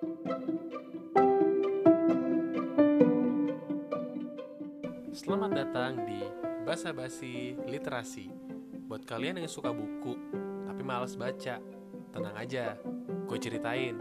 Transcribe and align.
Selamat 0.00 0.16
datang 5.52 6.08
di 6.08 6.24
Basa 6.64 6.96
Basi 6.96 7.52
Literasi. 7.68 8.32
Buat 8.88 9.04
kalian 9.04 9.44
yang 9.44 9.52
suka 9.52 9.68
buku 9.68 10.16
tapi 10.64 10.80
males 10.80 11.20
baca, 11.20 11.60
tenang 12.16 12.32
aja, 12.32 12.80
gue 13.28 13.38
ceritain. 13.44 14.00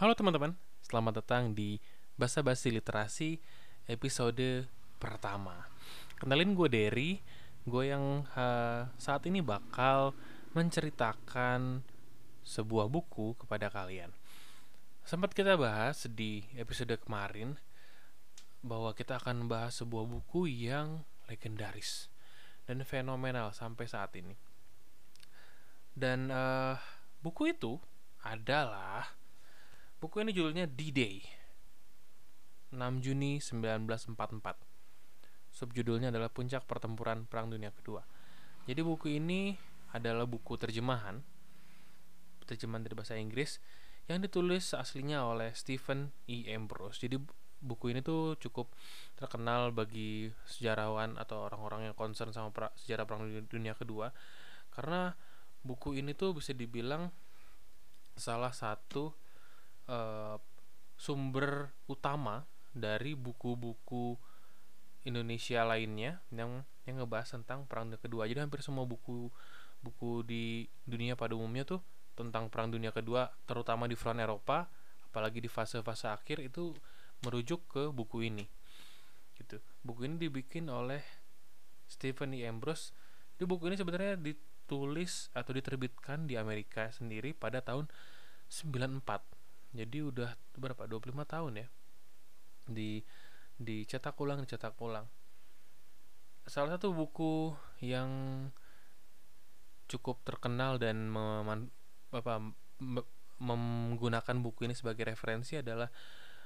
Halo 0.00 0.16
teman-teman, 0.16 0.56
selamat 0.80 1.20
datang 1.20 1.52
di 1.52 1.76
Basa 2.16 2.40
Basi 2.40 2.72
Literasi 2.72 3.36
episode 3.84 4.64
pertama. 4.96 5.68
Kenalin 6.16 6.56
gue 6.56 6.72
Derry, 6.72 7.20
gue 7.64 7.84
yang 7.88 8.28
uh, 8.36 8.88
saat 9.00 9.24
ini 9.24 9.40
bakal 9.40 10.12
menceritakan 10.52 11.82
sebuah 12.44 12.92
buku 12.92 13.34
kepada 13.40 13.72
kalian. 13.72 14.12
Sempat 15.04 15.32
kita 15.32 15.56
bahas 15.56 16.08
di 16.08 16.44
episode 16.56 16.96
kemarin 17.00 17.56
bahwa 18.64 18.96
kita 18.96 19.20
akan 19.20 19.44
membahas 19.44 19.76
sebuah 19.84 20.08
buku 20.08 20.48
yang 20.48 21.04
legendaris 21.28 22.08
dan 22.64 22.80
fenomenal 22.84 23.52
sampai 23.52 23.84
saat 23.88 24.12
ini. 24.16 24.36
Dan 25.92 26.32
uh, 26.32 26.76
buku 27.20 27.52
itu 27.52 27.76
adalah 28.24 29.24
Buku 30.04 30.20
ini 30.20 30.36
judulnya 30.36 30.68
D-Day 30.68 31.24
6 32.76 32.76
Juni 33.00 33.40
1944 33.40 34.63
Subjudulnya 35.54 36.10
adalah 36.10 36.26
Puncak 36.28 36.66
Pertempuran 36.66 37.30
Perang 37.30 37.46
Dunia 37.46 37.70
Kedua 37.70 38.02
Jadi 38.66 38.80
buku 38.82 39.22
ini 39.22 39.54
adalah 39.94 40.26
buku 40.26 40.58
terjemahan 40.58 41.22
Terjemahan 42.44 42.82
dari 42.82 42.98
bahasa 42.98 43.14
Inggris 43.14 43.62
Yang 44.10 44.28
ditulis 44.28 44.74
aslinya 44.74 45.22
oleh 45.22 45.54
Stephen 45.54 46.10
E. 46.26 46.50
Ambrose 46.50 47.06
Jadi 47.06 47.22
buku 47.64 47.94
ini 47.94 48.02
tuh 48.02 48.36
cukup 48.42 48.74
terkenal 49.16 49.70
bagi 49.70 50.28
sejarawan 50.44 51.16
atau 51.16 51.46
orang-orang 51.48 51.88
yang 51.88 51.96
concern 51.96 52.34
sama 52.34 52.50
pra, 52.50 52.74
sejarah 52.74 53.06
Perang 53.06 53.30
Dunia 53.46 53.78
Kedua 53.78 54.10
Karena 54.74 55.14
buku 55.62 55.94
ini 55.94 56.12
tuh 56.12 56.36
bisa 56.36 56.50
dibilang 56.50 57.08
salah 58.18 58.50
satu 58.50 59.14
uh, 59.88 60.36
sumber 60.94 61.70
utama 61.90 62.46
dari 62.74 63.14
buku-buku 63.14 64.33
Indonesia 65.04 65.64
lainnya 65.64 66.20
yang 66.32 66.64
yang 66.84 67.00
ngebahas 67.00 67.40
tentang 67.40 67.64
perang 67.64 67.88
dunia 67.88 68.00
kedua. 68.00 68.28
Jadi 68.28 68.40
hampir 68.40 68.60
semua 68.60 68.84
buku 68.84 69.28
buku 69.84 70.24
di 70.24 70.64
dunia 70.88 71.12
pada 71.12 71.36
umumnya 71.36 71.64
tuh 71.68 71.80
tentang 72.16 72.48
perang 72.48 72.70
dunia 72.72 72.94
kedua, 72.94 73.28
terutama 73.44 73.90
di 73.90 73.98
front 73.98 74.16
Eropa, 74.22 74.70
apalagi 75.10 75.42
di 75.42 75.50
fase-fase 75.50 76.08
akhir 76.08 76.40
itu 76.40 76.72
merujuk 77.26 77.66
ke 77.68 77.82
buku 77.90 78.30
ini. 78.30 78.46
Gitu. 79.34 79.58
Buku 79.82 80.06
ini 80.08 80.16
dibikin 80.16 80.70
oleh 80.70 81.02
Stephen 81.90 82.32
E. 82.32 82.46
Ambrose. 82.46 82.94
Di 83.34 83.44
buku 83.44 83.66
ini 83.66 83.76
sebenarnya 83.76 84.14
ditulis 84.14 85.28
atau 85.34 85.52
diterbitkan 85.52 86.30
di 86.30 86.38
Amerika 86.38 86.88
sendiri 86.94 87.34
pada 87.34 87.60
tahun 87.60 87.90
94 88.48 89.34
jadi 89.74 89.98
udah 90.06 90.30
berapa 90.54 90.86
25 90.86 91.26
tahun 91.26 91.52
ya 91.66 91.68
di 92.70 93.02
dicetak 93.60 94.18
ulang 94.18 94.42
dicetak 94.42 94.74
ulang 94.82 95.06
salah 96.44 96.76
satu 96.76 96.92
buku 96.92 97.56
yang 97.80 98.10
cukup 99.88 100.20
terkenal 100.24 100.80
dan 100.80 101.08
meman, 101.08 101.68
apa, 102.12 102.40
menggunakan 103.40 104.36
buku 104.40 104.68
ini 104.68 104.74
sebagai 104.76 105.08
referensi 105.08 105.60
adalah 105.60 105.88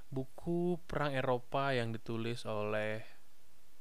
buku 0.08 0.80
Perang 0.88 1.12
Eropa 1.14 1.74
yang 1.74 1.92
ditulis 1.92 2.42
oleh 2.48 3.04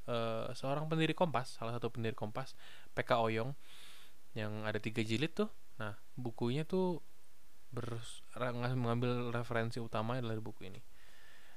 uh, 0.06 0.50
seorang 0.52 0.86
pendiri 0.86 1.16
Kompas, 1.16 1.58
salah 1.58 1.74
satu 1.74 1.90
pendiri 1.90 2.14
Kompas, 2.14 2.54
PK 2.92 3.10
Oyong, 3.18 3.50
yang 4.36 4.66
ada 4.66 4.78
tiga 4.78 5.02
jilid 5.02 5.34
tuh. 5.34 5.50
Nah, 5.78 5.94
bukunya 6.18 6.66
tuh 6.66 7.00
ber, 7.70 7.98
mengambil 8.74 9.30
referensi 9.30 9.78
utama 9.80 10.18
dari 10.20 10.42
buku 10.42 10.68
ini. 10.68 10.80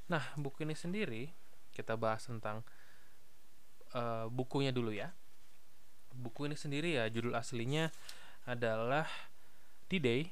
Nah, 0.09 0.23
buku 0.39 0.63
ini 0.63 0.75
sendiri 0.77 1.40
kita 1.81 1.97
bahas 1.97 2.29
tentang 2.29 2.61
uh, 3.97 4.29
bukunya 4.29 4.69
dulu 4.69 4.93
ya. 4.93 5.11
Buku 6.13 6.45
ini 6.45 6.53
sendiri 6.53 7.01
ya 7.01 7.09
judul 7.09 7.33
aslinya 7.33 7.89
adalah 8.45 9.09
D-Day 9.89 10.29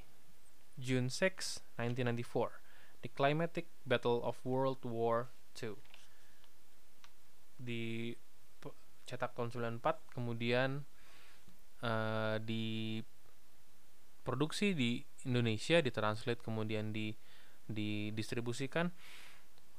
June 0.77 1.09
6, 1.09 1.65
1994. 1.81 3.01
The 3.01 3.09
Climatic 3.09 3.65
Battle 3.83 4.21
of 4.21 4.37
World 4.45 4.85
War 4.85 5.33
II. 5.57 5.75
Di 7.59 8.13
cetak 9.09 9.33
tahun 9.33 9.49
94 9.81 10.13
kemudian 10.13 10.85
uh, 11.81 12.37
di 12.37 13.01
produksi 14.21 14.77
di 14.77 15.01
Indonesia 15.25 15.81
ditranslate 15.81 16.45
kemudian 16.45 16.93
di 16.93 17.09
didistribusikan 17.65 18.93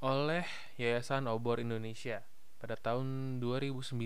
oleh 0.00 0.49
Yayasan 0.81 1.28
Obor 1.28 1.61
Indonesia 1.61 2.25
pada 2.56 2.77
tahun 2.77 3.41
2009. 3.41 3.97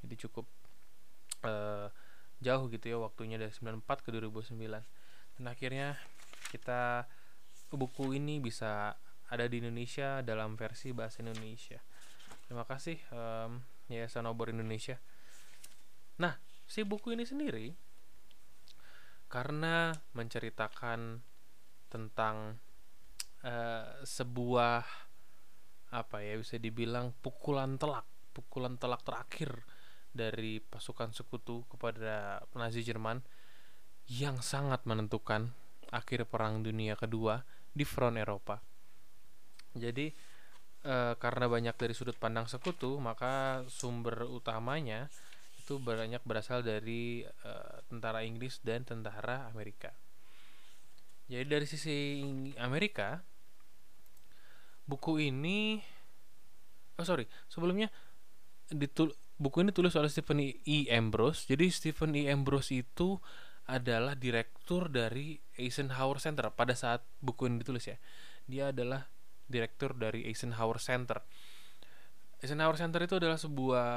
Jadi 0.00 0.14
cukup 0.26 0.46
uh, 1.42 1.90
jauh 2.38 2.64
gitu 2.70 2.86
ya 2.86 2.98
waktunya 3.02 3.36
dari 3.36 3.50
94 3.50 4.06
ke 4.06 4.08
2009. 4.14 4.54
Dan 5.38 5.44
akhirnya 5.44 5.98
kita 6.54 7.06
buku 7.70 8.18
ini 8.18 8.42
bisa 8.42 8.94
ada 9.30 9.46
di 9.46 9.62
Indonesia 9.62 10.22
dalam 10.22 10.58
versi 10.58 10.90
bahasa 10.90 11.22
Indonesia. 11.22 11.78
Terima 12.46 12.66
kasih 12.66 12.98
um, 13.14 13.62
Yayasan 13.86 14.26
Obor 14.26 14.50
Indonesia. 14.50 14.98
Nah, 16.18 16.34
si 16.66 16.82
buku 16.82 17.14
ini 17.14 17.22
sendiri 17.22 17.70
karena 19.30 19.94
menceritakan 20.18 21.22
tentang 21.86 22.58
uh, 23.44 24.04
sebuah 24.04 24.82
apa 25.90 26.22
ya 26.22 26.38
bisa 26.38 26.54
dibilang 26.56 27.10
pukulan 27.18 27.74
telak 27.74 28.06
pukulan 28.30 28.78
telak 28.78 29.02
terakhir 29.02 29.66
dari 30.10 30.62
pasukan 30.62 31.10
sekutu 31.10 31.66
kepada 31.66 32.42
Nazi 32.54 32.82
Jerman 32.82 33.22
yang 34.10 34.42
sangat 34.42 34.86
menentukan 34.86 35.54
akhir 35.90 36.26
perang 36.30 36.62
dunia 36.62 36.94
kedua 36.98 37.42
di 37.70 37.86
front 37.86 38.18
Eropa. 38.18 38.58
Jadi 39.74 40.10
e, 40.82 40.94
karena 41.14 41.46
banyak 41.46 41.74
dari 41.78 41.94
sudut 41.94 42.18
pandang 42.18 42.50
sekutu, 42.50 42.98
maka 42.98 43.62
sumber 43.70 44.26
utamanya 44.26 45.06
itu 45.62 45.78
banyak 45.78 46.26
berasal 46.26 46.66
dari 46.66 47.22
uh, 47.22 47.78
tentara 47.86 48.26
Inggris 48.26 48.58
dan 48.66 48.82
tentara 48.82 49.46
Amerika. 49.46 49.94
Jadi 51.30 51.46
dari 51.46 51.62
sisi 51.62 51.96
Amerika, 52.58 53.22
buku 54.90 55.30
ini, 55.30 55.78
oh 56.98 57.06
sorry, 57.06 57.30
sebelumnya 57.46 57.94
ditul 58.66 59.14
buku 59.38 59.62
ini 59.62 59.70
tulis 59.70 59.94
oleh 59.94 60.10
Stephen 60.10 60.42
E. 60.42 60.78
Ambrose. 60.90 61.46
Jadi 61.46 61.70
Stephen 61.70 62.18
E. 62.18 62.26
Ambrose 62.26 62.82
itu 62.82 63.22
adalah 63.70 64.18
direktur 64.18 64.90
dari 64.90 65.38
Eisenhower 65.54 66.18
Center 66.18 66.50
pada 66.50 66.74
saat 66.74 67.06
buku 67.22 67.46
ini 67.46 67.62
ditulis 67.62 67.86
ya. 67.86 67.96
Dia 68.50 68.74
adalah 68.74 69.06
direktur 69.46 69.94
dari 69.94 70.26
Eisenhower 70.26 70.82
Center 70.82 71.22
Eisenhower 72.40 72.80
Center 72.80 73.04
itu 73.04 73.20
adalah 73.20 73.36
sebuah 73.36 73.88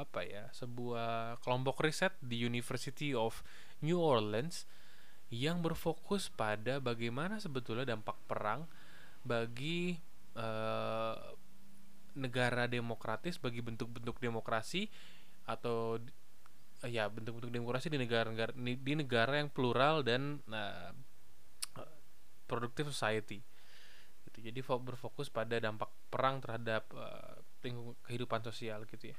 apa 0.00 0.24
ya 0.24 0.48
sebuah 0.56 1.42
kelompok 1.44 1.84
riset 1.84 2.16
di 2.24 2.40
University 2.40 3.12
of 3.12 3.44
New 3.84 4.00
Orleans 4.00 4.64
yang 5.28 5.60
berfokus 5.60 6.32
pada 6.32 6.80
bagaimana 6.80 7.36
sebetulnya 7.36 7.84
dampak 7.84 8.16
perang 8.24 8.64
bagi 9.28 10.00
uh, 10.36 11.16
negara 12.12 12.68
demokratis 12.68 13.40
bagi 13.40 13.64
bentuk-bentuk 13.64 14.20
demokrasi 14.20 14.88
atau 15.48 15.96
uh, 16.82 16.90
ya 16.90 17.08
bentuk-bentuk 17.08 17.50
demokrasi 17.50 17.88
di 17.88 17.98
negara-negara 17.98 18.52
di 18.58 18.94
negara 18.94 19.40
yang 19.40 19.48
plural 19.48 20.04
dan 20.04 20.44
uh, 20.52 20.92
productive 22.46 22.92
society 22.92 23.40
gitu. 24.28 24.38
Jadi 24.44 24.60
berfokus 24.60 25.32
pada 25.32 25.56
dampak 25.56 25.88
perang 26.12 26.40
terhadap 26.40 26.88
uh, 26.92 27.40
kehidupan 28.04 28.44
sosial 28.44 28.84
gitu 28.88 29.12
ya. 29.12 29.18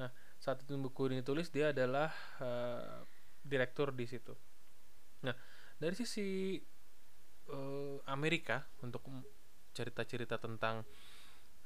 Nah, 0.00 0.10
saat 0.40 0.64
itu 0.64 0.72
buku 0.80 1.12
ini 1.12 1.20
ditulis 1.20 1.52
dia 1.52 1.74
adalah 1.74 2.10
uh, 2.40 3.04
direktur 3.44 3.92
di 3.92 4.06
situ. 4.08 4.32
Nah, 5.26 5.34
dari 5.76 5.94
sisi 5.94 6.56
uh, 7.52 8.00
Amerika 8.08 8.64
untuk 8.80 9.04
cerita-cerita 9.80 10.36
tentang 10.36 10.84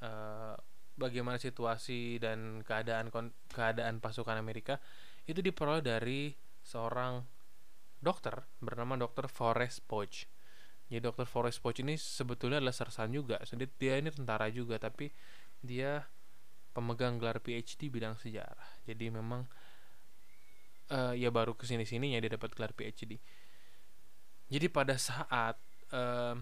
uh, 0.06 0.54
bagaimana 0.94 1.42
situasi 1.42 2.22
dan 2.22 2.62
keadaan 2.62 3.10
keadaan 3.50 3.98
pasukan 3.98 4.38
Amerika 4.38 4.78
itu 5.26 5.42
diperoleh 5.42 5.82
dari 5.82 6.30
seorang 6.62 7.26
dokter 7.98 8.46
bernama 8.62 8.94
dokter 8.94 9.26
Forrest 9.26 9.82
Poch. 9.90 10.30
Jadi 10.86 11.00
dokter 11.02 11.26
Forrest 11.26 11.58
Poch 11.58 11.74
ini 11.82 11.98
sebetulnya 11.98 12.62
adalah 12.62 12.76
sersan 12.76 13.10
juga. 13.10 13.40
Jadi 13.42 13.66
dia 13.80 13.98
ini 13.98 14.12
tentara 14.12 14.46
juga 14.52 14.78
tapi 14.78 15.10
dia 15.64 16.04
pemegang 16.76 17.16
gelar 17.16 17.40
PhD 17.40 17.88
bidang 17.88 18.20
sejarah. 18.20 18.84
Jadi 18.84 19.08
memang 19.08 19.48
uh, 20.92 21.14
ya 21.16 21.32
baru 21.32 21.56
ke 21.56 21.64
sini 21.64 21.88
sininya 21.88 22.20
dia 22.20 22.36
dapat 22.36 22.52
gelar 22.52 22.76
PhD. 22.76 23.16
Jadi 24.52 24.66
pada 24.68 25.00
saat 25.00 25.56
uh, 25.96 26.36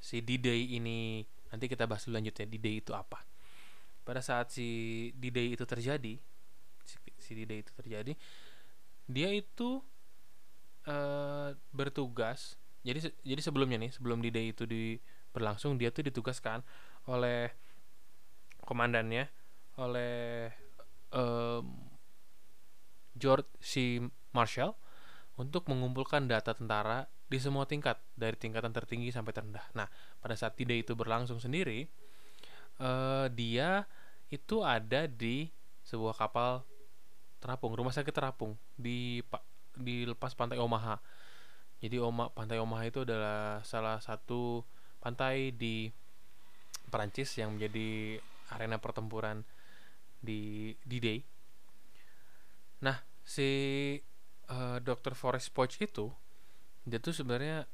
si 0.00 0.24
D-Day 0.24 0.74
ini. 0.80 1.22
Nanti 1.52 1.68
kita 1.68 1.84
bahas 1.86 2.08
dulu 2.08 2.18
lanjutnya 2.18 2.48
D-Day 2.48 2.80
itu 2.80 2.96
apa. 2.96 3.22
Pada 4.02 4.24
saat 4.24 4.50
si 4.50 4.66
D-Day 5.14 5.54
itu 5.54 5.64
terjadi 5.68 6.18
si, 6.84 6.96
si 7.20 7.30
D-Day 7.36 7.62
itu 7.62 7.72
terjadi 7.76 8.12
dia 9.10 9.28
itu 9.34 9.82
uh, 10.86 11.50
bertugas. 11.74 12.56
Jadi 12.80 13.12
jadi 13.22 13.40
sebelumnya 13.44 13.76
nih 13.76 13.92
sebelum 13.92 14.24
D-Day 14.24 14.56
itu 14.56 14.64
di 14.64 14.96
berlangsung 15.30 15.78
dia 15.78 15.94
tuh 15.94 16.06
ditugaskan 16.06 16.64
oleh 17.06 17.52
komandannya 18.64 19.30
oleh 19.78 20.50
um, 21.14 21.66
George 23.14 23.46
C. 23.60 24.00
Marshall 24.32 24.74
untuk 25.38 25.66
mengumpulkan 25.70 26.26
data 26.26 26.54
tentara 26.54 27.06
di 27.30 27.38
semua 27.38 27.62
tingkat 27.62 27.94
dari 28.18 28.34
tingkatan 28.34 28.74
tertinggi 28.74 29.14
sampai 29.14 29.30
terendah. 29.30 29.62
Nah, 29.78 29.86
pada 30.18 30.34
saat 30.34 30.58
tidak 30.58 30.82
itu 30.82 30.98
berlangsung 30.98 31.38
sendiri, 31.38 31.86
uh, 32.82 33.30
dia 33.30 33.86
itu 34.34 34.66
ada 34.66 35.06
di 35.06 35.46
sebuah 35.86 36.18
kapal 36.18 36.66
terapung, 37.38 37.72
rumah 37.78 37.94
sakit 37.94 38.10
terapung 38.10 38.58
di 38.74 39.22
di 39.78 40.02
lepas 40.10 40.34
pantai 40.34 40.58
Omaha. 40.58 40.98
Jadi 41.80 41.96
Oma 42.02 42.28
pantai 42.34 42.58
Omaha 42.58 42.84
itu 42.84 43.06
adalah 43.06 43.62
salah 43.64 44.02
satu 44.02 44.66
pantai 45.00 45.54
di 45.54 45.88
Perancis 46.90 47.30
yang 47.38 47.56
menjadi 47.56 48.20
arena 48.52 48.76
pertempuran 48.76 49.46
di 50.20 50.74
D-Day. 50.84 51.24
Nah, 52.84 53.00
si 53.24 53.48
uh, 54.50 54.76
eh, 54.76 54.78
Dr. 54.82 55.16
Forrest 55.16 55.54
Poch 55.54 55.72
itu 55.80 56.12
dia 56.90 56.98
tuh 56.98 57.14
sebenarnya 57.14 57.64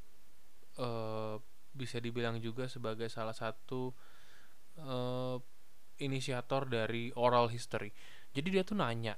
uh, 0.79 1.41
bisa 1.73 2.01
dibilang 2.01 2.41
juga 2.41 2.69
sebagai 2.69 3.09
salah 3.09 3.37
satu 3.37 3.93
uh, 4.81 5.37
inisiator 6.01 6.69
dari 6.69 7.13
oral 7.17 7.49
history. 7.49 7.93
Jadi 8.33 8.49
dia 8.53 8.63
tuh 8.65 8.77
nanya 8.77 9.17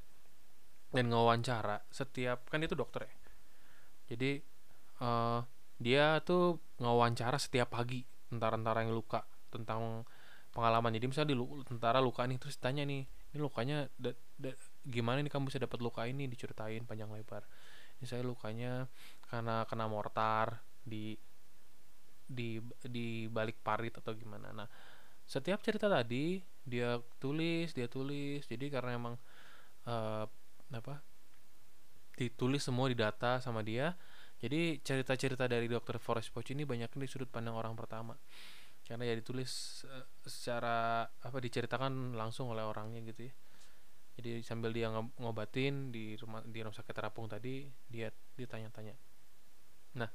dan 0.89 1.11
ngawancara 1.11 1.85
setiap 1.91 2.49
kan 2.49 2.63
dia 2.63 2.71
tuh 2.71 2.81
dokter 2.81 3.07
ya. 3.07 3.15
Jadi 4.15 4.41
uh, 5.03 5.43
dia 5.79 6.19
tuh 6.23 6.59
ngawancara 6.83 7.39
setiap 7.39 7.75
pagi 7.75 8.03
tentara-tentara 8.31 8.87
yang 8.87 8.95
luka 8.95 9.23
tentang 9.51 10.07
pengalaman. 10.55 10.95
Jadi 10.95 11.07
misalnya 11.07 11.31
di 11.35 11.39
tentara 11.67 11.99
luka 12.03 12.25
nih 12.25 12.39
terus 12.41 12.57
tanya 12.59 12.83
nih, 12.83 13.05
ini 13.07 13.39
lukanya 13.39 13.87
da, 13.95 14.11
da, 14.41 14.51
gimana 14.83 15.21
nih 15.21 15.31
kamu 15.31 15.53
bisa 15.53 15.61
dapat 15.61 15.79
luka 15.85 16.03
ini 16.09 16.27
diceritain 16.27 16.83
panjang 16.89 17.11
lebar 17.13 17.45
ini 17.99 18.07
saya 18.07 18.23
lukanya 18.23 18.87
karena 19.27 19.67
kena 19.67 19.87
mortar 19.91 20.63
di 20.87 21.19
di 22.29 22.63
di 22.87 23.27
balik 23.27 23.59
parit 23.61 23.95
atau 23.99 24.15
gimana. 24.15 24.55
Nah 24.55 24.69
setiap 25.29 25.61
cerita 25.61 25.91
tadi 25.91 26.41
dia 26.63 26.97
tulis 27.19 27.75
dia 27.75 27.91
tulis. 27.91 28.47
Jadi 28.47 28.71
karena 28.71 28.97
emang 28.97 29.15
uh, 29.91 30.25
apa 30.71 31.03
ditulis 32.19 32.63
semua 32.63 32.91
di 32.91 32.99
data 32.99 33.39
sama 33.39 33.63
dia 33.63 33.95
jadi 34.39 34.79
cerita-cerita 34.79 35.51
dari 35.51 35.67
dokter 35.67 35.99
Forest 35.99 36.31
Poch 36.31 36.47
ini 36.55 36.63
banyak 36.63 36.95
di 36.95 37.11
sudut 37.11 37.27
pandang 37.27 37.59
orang 37.59 37.75
pertama. 37.75 38.15
Karena 38.87 39.05
ya 39.05 39.15
ditulis 39.19 39.83
uh, 39.85 40.07
secara 40.23 41.05
apa 41.05 41.39
diceritakan 41.43 42.15
langsung 42.15 42.55
oleh 42.55 42.63
orangnya 42.63 43.03
gitu 43.05 43.29
ya 43.29 43.35
jadi 44.19 44.43
sambil 44.43 44.75
dia 44.75 44.91
ngobatin 44.91 45.95
di 45.95 46.19
rumah 46.19 46.43
di 46.43 46.59
rumah 46.59 46.75
sakit 46.75 46.95
terapung 46.95 47.31
tadi 47.31 47.71
dia 47.87 48.11
ditanya-tanya 48.35 48.99
nah 49.95 50.11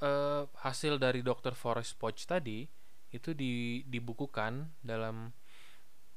eh, 0.00 0.42
hasil 0.64 0.96
dari 0.96 1.20
dokter 1.20 1.52
Forest 1.52 2.00
Poch 2.00 2.24
tadi 2.24 2.64
itu 3.14 3.30
di, 3.30 3.86
dibukukan 3.86 4.74
dalam 4.82 5.30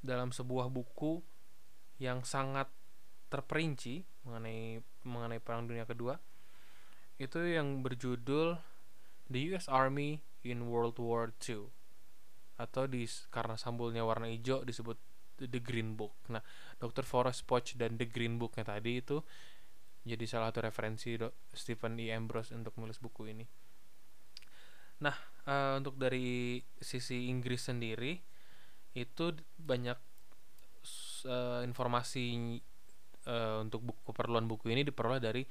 dalam 0.02 0.34
sebuah 0.34 0.74
buku 0.74 1.22
yang 2.02 2.26
sangat 2.26 2.70
terperinci 3.30 4.02
mengenai 4.26 4.82
mengenai 5.06 5.38
perang 5.38 5.70
dunia 5.70 5.86
kedua. 5.86 6.18
Itu 7.22 7.42
yang 7.46 7.86
berjudul 7.86 8.58
The 9.30 9.40
US 9.54 9.70
Army 9.70 10.22
in 10.42 10.66
World 10.70 10.98
War 10.98 11.34
II 11.38 11.70
atau 12.58 12.90
di 12.90 13.06
karena 13.30 13.54
sambulnya 13.54 14.02
warna 14.02 14.26
hijau 14.34 14.66
disebut 14.66 14.98
The 15.46 15.62
Green 15.62 15.94
Book. 15.94 16.18
Nah, 16.34 16.42
Dr. 16.82 17.06
Forrest 17.06 17.46
Poch 17.46 17.78
dan 17.78 17.96
The 18.02 18.10
Green 18.10 18.42
Booknya 18.42 18.66
tadi 18.66 19.02
itu 19.02 19.22
jadi 20.08 20.24
salah 20.24 20.50
satu 20.50 20.64
referensi 20.64 21.20
do, 21.20 21.30
Stephen 21.52 22.00
E. 22.00 22.10
Ambrose 22.16 22.56
untuk 22.56 22.74
menulis 22.80 22.98
buku 23.04 23.28
ini. 23.28 23.44
Nah, 25.04 25.14
uh, 25.46 25.78
untuk 25.78 26.00
dari 26.00 26.58
sisi 26.80 27.28
Inggris 27.28 27.68
sendiri 27.68 28.16
itu 28.98 29.26
banyak 29.60 30.00
uh, 31.28 31.62
informasi 31.62 32.58
uh, 33.28 33.62
untuk 33.62 33.84
buku 33.84 34.02
keperluan 34.10 34.48
buku 34.48 34.72
ini 34.72 34.88
diperoleh 34.88 35.20
dari 35.20 35.44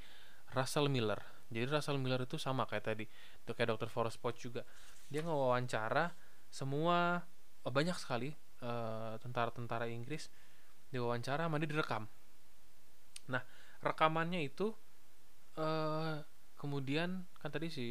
Russell 0.57 0.89
Miller. 0.89 1.21
Jadi 1.47 1.63
Russell 1.69 2.01
Miller 2.01 2.27
itu 2.27 2.35
sama 2.35 2.67
kayak 2.67 2.91
tadi, 2.91 3.05
itu 3.07 3.51
kayak 3.55 3.77
Dr. 3.77 3.87
Forrest 3.87 4.19
Poch 4.19 4.35
juga. 4.35 4.67
Dia 5.07 5.23
ngewawancara 5.23 6.11
semua 6.51 7.23
oh, 7.63 7.71
banyak 7.71 7.95
sekali 7.95 8.35
eh, 8.61 9.13
tentara-tentara 9.21 9.85
Inggris 9.89 10.29
diwawancara 10.91 11.51
dia 11.51 11.69
direkam. 11.69 12.07
Nah 13.27 13.43
rekamannya 13.83 14.41
itu 14.41 14.71
uh, 15.59 16.17
kemudian 16.57 17.27
kan 17.37 17.49
tadi 17.51 17.67
si 17.69 17.87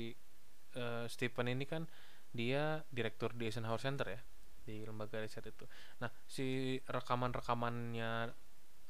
uh, 0.75 1.05
Stephen 1.07 1.53
ini 1.53 1.69
kan 1.69 1.85
dia 2.33 2.83
direktur 2.89 3.33
di 3.37 3.49
Eisenhower 3.49 3.81
Center 3.81 4.07
ya 4.09 4.21
di 4.67 4.83
lembaga 4.83 5.23
riset 5.23 5.47
itu. 5.47 5.69
Nah 6.03 6.11
si 6.27 6.77
rekaman-rekamannya 6.83 8.33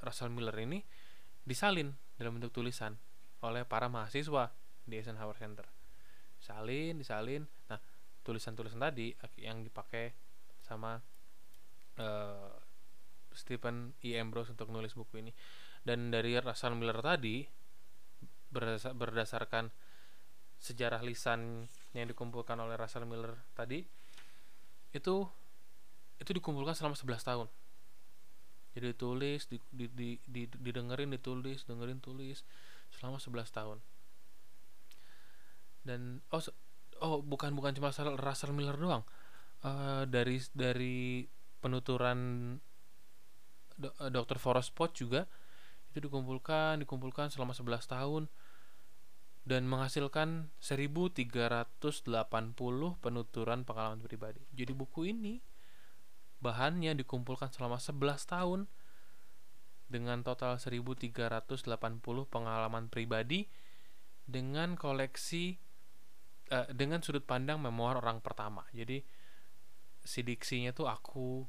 Russell 0.00 0.32
Miller 0.32 0.56
ini 0.56 0.80
disalin 1.44 1.92
dalam 2.16 2.40
bentuk 2.40 2.54
tulisan 2.56 2.96
oleh 3.44 3.68
para 3.68 3.92
mahasiswa 3.92 4.54
di 4.86 4.96
Eisenhower 4.96 5.36
Center. 5.36 5.66
Salin 6.40 6.96
disalin. 6.96 7.44
Nah 7.68 7.80
tulisan-tulisan 8.24 8.80
tadi 8.80 9.12
yang 9.38 9.60
dipakai 9.62 10.14
sama 10.64 10.98
uh, 12.00 12.52
Stephen 13.36 13.92
E. 14.00 14.16
Ambrose 14.16 14.56
untuk 14.56 14.72
nulis 14.72 14.96
buku 14.96 15.20
ini. 15.20 15.32
Dan 15.84 16.10
dari 16.10 16.34
Russell 16.40 16.74
Miller 16.74 16.98
tadi 17.04 17.44
berdasarkan 18.96 19.68
sejarah 20.56 21.04
lisan 21.04 21.68
yang 21.92 22.08
dikumpulkan 22.08 22.56
oleh 22.56 22.80
Russell 22.80 23.04
Miller 23.04 23.36
tadi 23.52 23.84
itu 24.96 25.28
itu 26.16 26.30
dikumpulkan 26.32 26.72
selama 26.72 26.96
11 26.96 27.28
tahun. 27.28 27.48
Jadi 28.72 28.86
ditulis 28.92 29.40
di, 29.48 29.58
di, 29.68 29.86
di, 29.92 30.10
di, 30.24 30.42
didengerin 30.48 31.12
ditulis 31.12 31.68
dengerin 31.68 32.00
tulis 32.00 32.40
selama 32.96 33.20
11 33.20 33.52
tahun. 33.52 33.78
Dan 35.84 36.24
oh 36.32 36.40
oh 37.04 37.20
bukan 37.20 37.52
bukan 37.52 37.76
cuma 37.76 37.92
Russell 38.16 38.56
Miller 38.56 38.80
doang. 38.80 39.04
Uh, 39.64 40.04
dari 40.08 40.40
dari 40.52 41.24
penuturan 41.66 42.18
eh, 43.82 44.10
Dr. 44.14 44.38
Forrest 44.38 44.70
Pot 44.78 44.94
juga 44.94 45.26
itu 45.90 46.06
dikumpulkan 46.06 46.78
dikumpulkan 46.78 47.34
selama 47.34 47.50
11 47.56 47.90
tahun 47.90 48.22
dan 49.46 49.62
menghasilkan 49.66 50.50
1380 50.58 51.70
penuturan 52.98 53.60
pengalaman 53.62 54.02
pribadi. 54.02 54.42
Jadi 54.50 54.72
buku 54.74 55.14
ini 55.14 55.38
bahannya 56.42 56.98
dikumpulkan 56.98 57.54
selama 57.54 57.78
11 57.78 58.26
tahun 58.26 58.60
dengan 59.86 60.26
total 60.26 60.58
1380 60.58 61.62
pengalaman 62.26 62.90
pribadi 62.90 63.46
dengan 64.26 64.74
koleksi 64.74 65.54
uh, 66.50 66.66
dengan 66.74 66.98
sudut 67.06 67.22
pandang 67.22 67.62
memoir 67.62 68.02
orang 68.02 68.18
pertama. 68.18 68.66
Jadi 68.74 68.98
si 70.02 70.26
diksinya 70.26 70.74
tuh 70.74 70.90
aku 70.90 71.46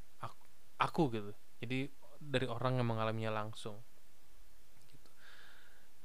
aku 0.78 1.10
gitu. 1.14 1.32
Jadi 1.62 1.90
dari 2.18 2.48
orang 2.50 2.82
yang 2.82 2.88
mengalaminya 2.90 3.44
langsung. 3.44 3.78
Gitu. 4.88 5.10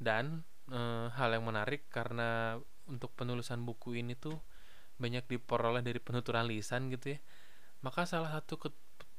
dan 0.02 0.42
e, 0.66 0.80
hal 1.14 1.30
yang 1.32 1.46
menarik 1.46 1.86
karena 1.88 2.58
untuk 2.90 3.14
penulisan 3.14 3.62
buku 3.62 3.96
ini 4.02 4.18
tuh 4.18 4.36
banyak 4.98 5.24
diperoleh 5.26 5.80
dari 5.80 6.02
penuturan 6.02 6.46
lisan 6.46 6.90
gitu 6.90 7.16
ya. 7.16 7.18
Maka 7.82 8.06
salah 8.06 8.30
satu 8.30 8.58
ke 8.58 8.68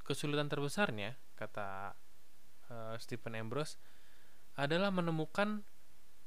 kesulitan 0.03 0.51
terbesarnya 0.51 1.15
kata 1.39 1.95
uh, 2.67 2.95
Stephen 2.99 3.39
Ambrose 3.39 3.79
adalah 4.59 4.91
menemukan 4.91 5.63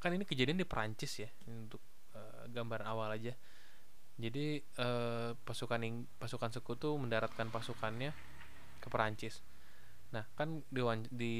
kan 0.00 0.10
ini 0.12 0.24
kejadian 0.28 0.60
di 0.60 0.66
Perancis 0.68 1.12
ya 1.20 1.30
untuk 1.48 1.80
uh, 2.16 2.48
gambar 2.48 2.84
awal 2.88 3.16
aja. 3.16 3.36
Jadi 4.16 4.64
uh, 4.80 5.36
pasukan 5.44 6.08
pasukan 6.16 6.50
sekutu 6.56 6.92
mendaratkan 6.96 7.52
pasukannya 7.52 8.16
ke 8.86 8.88
Perancis. 8.88 9.42
Nah 10.14 10.22
kan 10.38 10.62
di, 10.70 10.80
di 11.10 11.34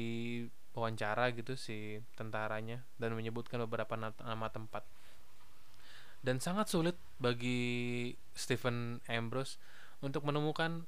wawancara 0.75 1.31
gitu 1.31 1.55
si 1.55 2.03
tentaranya 2.19 2.83
dan 2.99 3.15
menyebutkan 3.15 3.63
beberapa 3.63 3.95
nama 3.95 4.47
tempat. 4.51 4.83
Dan 6.19 6.43
sangat 6.43 6.67
sulit 6.67 6.99
bagi 7.23 8.11
Stephen 8.35 8.99
Ambrose 9.07 9.55
untuk 10.03 10.27
menemukan 10.27 10.83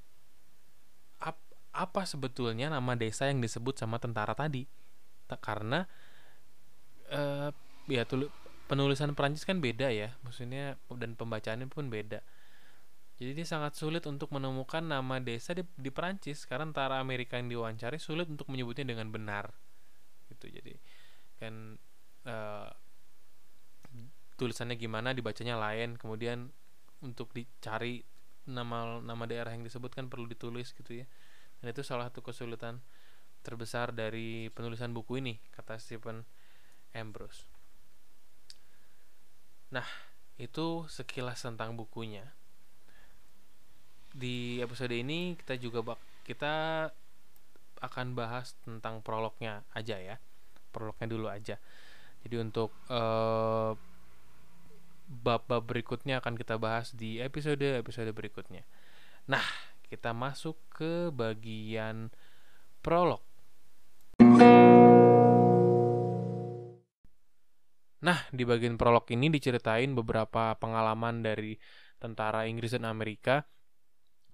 ap, 1.23 1.39
apa 1.71 2.03
sebetulnya 2.03 2.67
nama 2.67 2.99
desa 2.99 3.31
yang 3.31 3.39
disebut 3.39 3.79
sama 3.79 3.97
tentara 4.03 4.35
tadi. 4.35 4.67
Karena 5.39 5.87
uh, 7.13 7.49
ya 7.87 8.03
penulisan 8.67 9.15
Perancis 9.15 9.47
kan 9.47 9.63
beda 9.63 9.89
ya. 9.89 10.13
Maksudnya 10.27 10.75
dan 10.99 11.15
pembacaannya 11.15 11.71
pun 11.71 11.87
beda 11.87 12.19
jadi 13.19 13.35
ini 13.35 13.43
sangat 13.43 13.75
sulit 13.75 14.07
untuk 14.07 14.31
menemukan 14.31 14.79
nama 14.79 15.19
desa 15.19 15.51
di, 15.51 15.67
di 15.75 15.91
Perancis. 15.91 16.47
Karena 16.47 16.71
tentara 16.71 17.03
Amerika 17.03 17.35
yang 17.35 17.51
diwawancari 17.51 17.99
sulit 17.99 18.31
untuk 18.31 18.47
menyebutnya 18.47 18.87
dengan 18.87 19.11
benar. 19.11 19.51
Gitu 20.31 20.47
jadi. 20.47 20.79
Kan 21.35 21.75
uh, 22.23 22.71
tulisannya 24.39 24.79
gimana 24.79 25.11
dibacanya 25.11 25.59
lain. 25.59 25.99
Kemudian 25.99 26.47
untuk 27.03 27.35
dicari 27.35 28.07
nama 28.47 29.03
nama 29.03 29.23
daerah 29.27 29.51
yang 29.51 29.67
disebutkan 29.67 30.07
perlu 30.07 30.23
ditulis 30.23 30.71
gitu 30.71 31.03
ya. 31.03 31.05
Dan 31.59 31.75
itu 31.75 31.83
salah 31.83 32.07
satu 32.07 32.23
kesulitan 32.23 32.79
terbesar 33.43 33.91
dari 33.91 34.47
penulisan 34.55 34.95
buku 34.95 35.19
ini 35.19 35.43
kata 35.51 35.75
Stephen 35.75 36.23
Ambrose. 36.95 37.43
Nah 39.75 39.87
itu 40.39 40.87
sekilas 40.87 41.43
tentang 41.43 41.75
bukunya 41.75 42.38
di 44.13 44.59
episode 44.63 44.93
ini 44.93 45.37
kita 45.37 45.59
juga 45.61 45.85
bak 45.85 45.99
kita 46.25 46.87
akan 47.79 48.07
bahas 48.17 48.57
tentang 48.65 48.99
prolognya 49.05 49.63
aja 49.71 49.95
ya 49.95 50.15
prolognya 50.69 51.07
dulu 51.07 51.27
aja 51.31 51.55
jadi 52.23 52.35
untuk 52.43 52.75
uh, 52.91 53.71
bab-bab 55.09 55.65
berikutnya 55.65 56.21
akan 56.21 56.37
kita 56.37 56.61
bahas 56.61 56.93
di 56.93 57.17
episode-episode 57.17 58.13
berikutnya. 58.13 58.61
Nah, 59.25 59.41
kita 59.89 60.13
masuk 60.13 60.53
ke 60.69 61.09
bagian 61.09 62.13
prolog. 62.85 63.25
Nah, 67.99 68.19
di 68.31 68.43
bagian 68.47 68.79
prolog 68.79 69.03
ini 69.11 69.27
diceritain 69.33 69.91
beberapa 69.97 70.55
pengalaman 70.55 71.25
dari 71.25 71.57
tentara 71.99 72.47
Inggris 72.47 72.71
dan 72.71 72.87
Amerika 72.87 73.43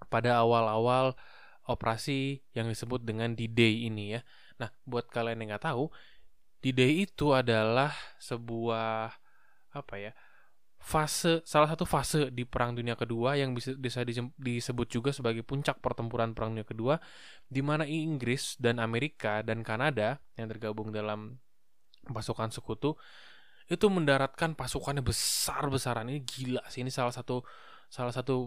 pada 0.06 0.40
awal-awal 0.40 1.16
operasi 1.66 2.44
yang 2.54 2.70
disebut 2.70 3.02
dengan 3.02 3.34
D-Day 3.34 3.88
ini 3.90 4.16
ya. 4.16 4.20
Nah, 4.62 4.70
buat 4.86 5.10
kalian 5.10 5.42
yang 5.42 5.56
nggak 5.56 5.66
tahu, 5.66 5.90
D-Day 6.62 7.04
itu 7.08 7.34
adalah 7.34 7.92
sebuah 8.22 9.12
apa 9.76 9.94
ya? 9.98 10.12
fase 10.86 11.42
salah 11.42 11.66
satu 11.66 11.82
fase 11.82 12.30
di 12.30 12.46
Perang 12.46 12.70
Dunia 12.78 12.94
Kedua 12.94 13.34
yang 13.34 13.58
bisa, 13.58 13.74
bisa 13.74 14.06
disebut 14.38 14.86
juga 14.86 15.10
sebagai 15.10 15.42
puncak 15.42 15.82
pertempuran 15.82 16.30
Perang 16.30 16.54
Dunia 16.54 16.62
Kedua 16.62 16.94
di 17.50 17.58
mana 17.58 17.82
Inggris 17.82 18.54
dan 18.62 18.78
Amerika 18.78 19.42
dan 19.42 19.66
Kanada 19.66 20.22
yang 20.38 20.46
tergabung 20.46 20.94
dalam 20.94 21.42
pasukan 22.06 22.54
sekutu 22.54 22.94
itu 23.66 23.86
mendaratkan 23.90 24.54
pasukannya 24.54 25.02
besar-besaran 25.02 26.06
ini 26.06 26.22
gila 26.22 26.62
sih 26.70 26.86
ini 26.86 26.94
salah 26.94 27.10
satu 27.10 27.42
salah 27.90 28.14
satu 28.14 28.46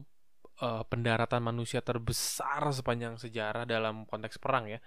uh, 0.62 0.84
pendaratan 0.88 1.44
manusia 1.44 1.82
terbesar 1.84 2.72
sepanjang 2.72 3.20
sejarah 3.20 3.68
dalam 3.68 4.06
konteks 4.08 4.38
perang 4.38 4.68
ya 4.68 4.80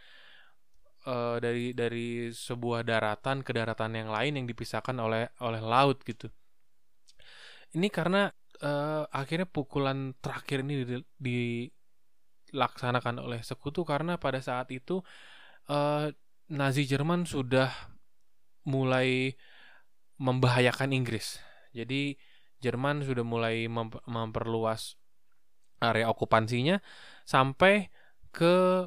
uh, 1.07 1.41
dari 1.43 1.75
dari 1.77 2.33
sebuah 2.33 2.85
daratan 2.87 3.43
ke 3.43 3.53
daratan 3.53 3.97
yang 3.97 4.11
lain 4.13 4.37
yang 4.43 4.47
dipisahkan 4.49 4.97
oleh 4.97 5.29
oleh 5.43 5.61
laut 5.61 6.01
gitu 6.05 6.31
ini 7.73 7.89
karena 7.89 8.29
uh, 8.63 9.05
akhirnya 9.11 9.49
pukulan 9.49 10.15
terakhir 10.21 10.61
ini 10.63 11.03
dilaksanakan 11.19 13.19
oleh 13.25 13.41
sekutu 13.43 13.83
karena 13.83 14.21
pada 14.21 14.39
saat 14.45 14.71
itu 14.71 15.03
uh, 15.73 16.13
Nazi 16.53 16.85
Jerman 16.85 17.25
sudah 17.25 17.73
mulai 18.69 19.33
membahayakan 20.21 20.93
Inggris. 20.95 21.43
Jadi 21.75 22.15
Jerman 22.63 23.03
sudah 23.03 23.27
mulai 23.27 23.67
memperluas 24.07 24.95
area 25.83 26.07
okupansinya 26.07 26.79
sampai 27.27 27.91
ke 28.31 28.87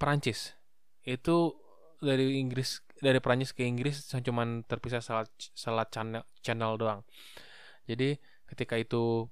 Perancis. 0.00 0.56
Itu 1.04 1.60
dari 2.00 2.40
Inggris 2.40 2.80
dari 2.98 3.22
Perancis 3.22 3.54
ke 3.54 3.62
Inggris 3.62 4.02
cuma 4.26 4.42
terpisah 4.66 4.98
selat 4.98 5.30
selat 5.54 5.88
channel, 5.92 6.24
channel 6.42 6.74
doang. 6.74 7.00
Jadi 7.86 8.18
ketika 8.48 8.74
itu 8.74 9.28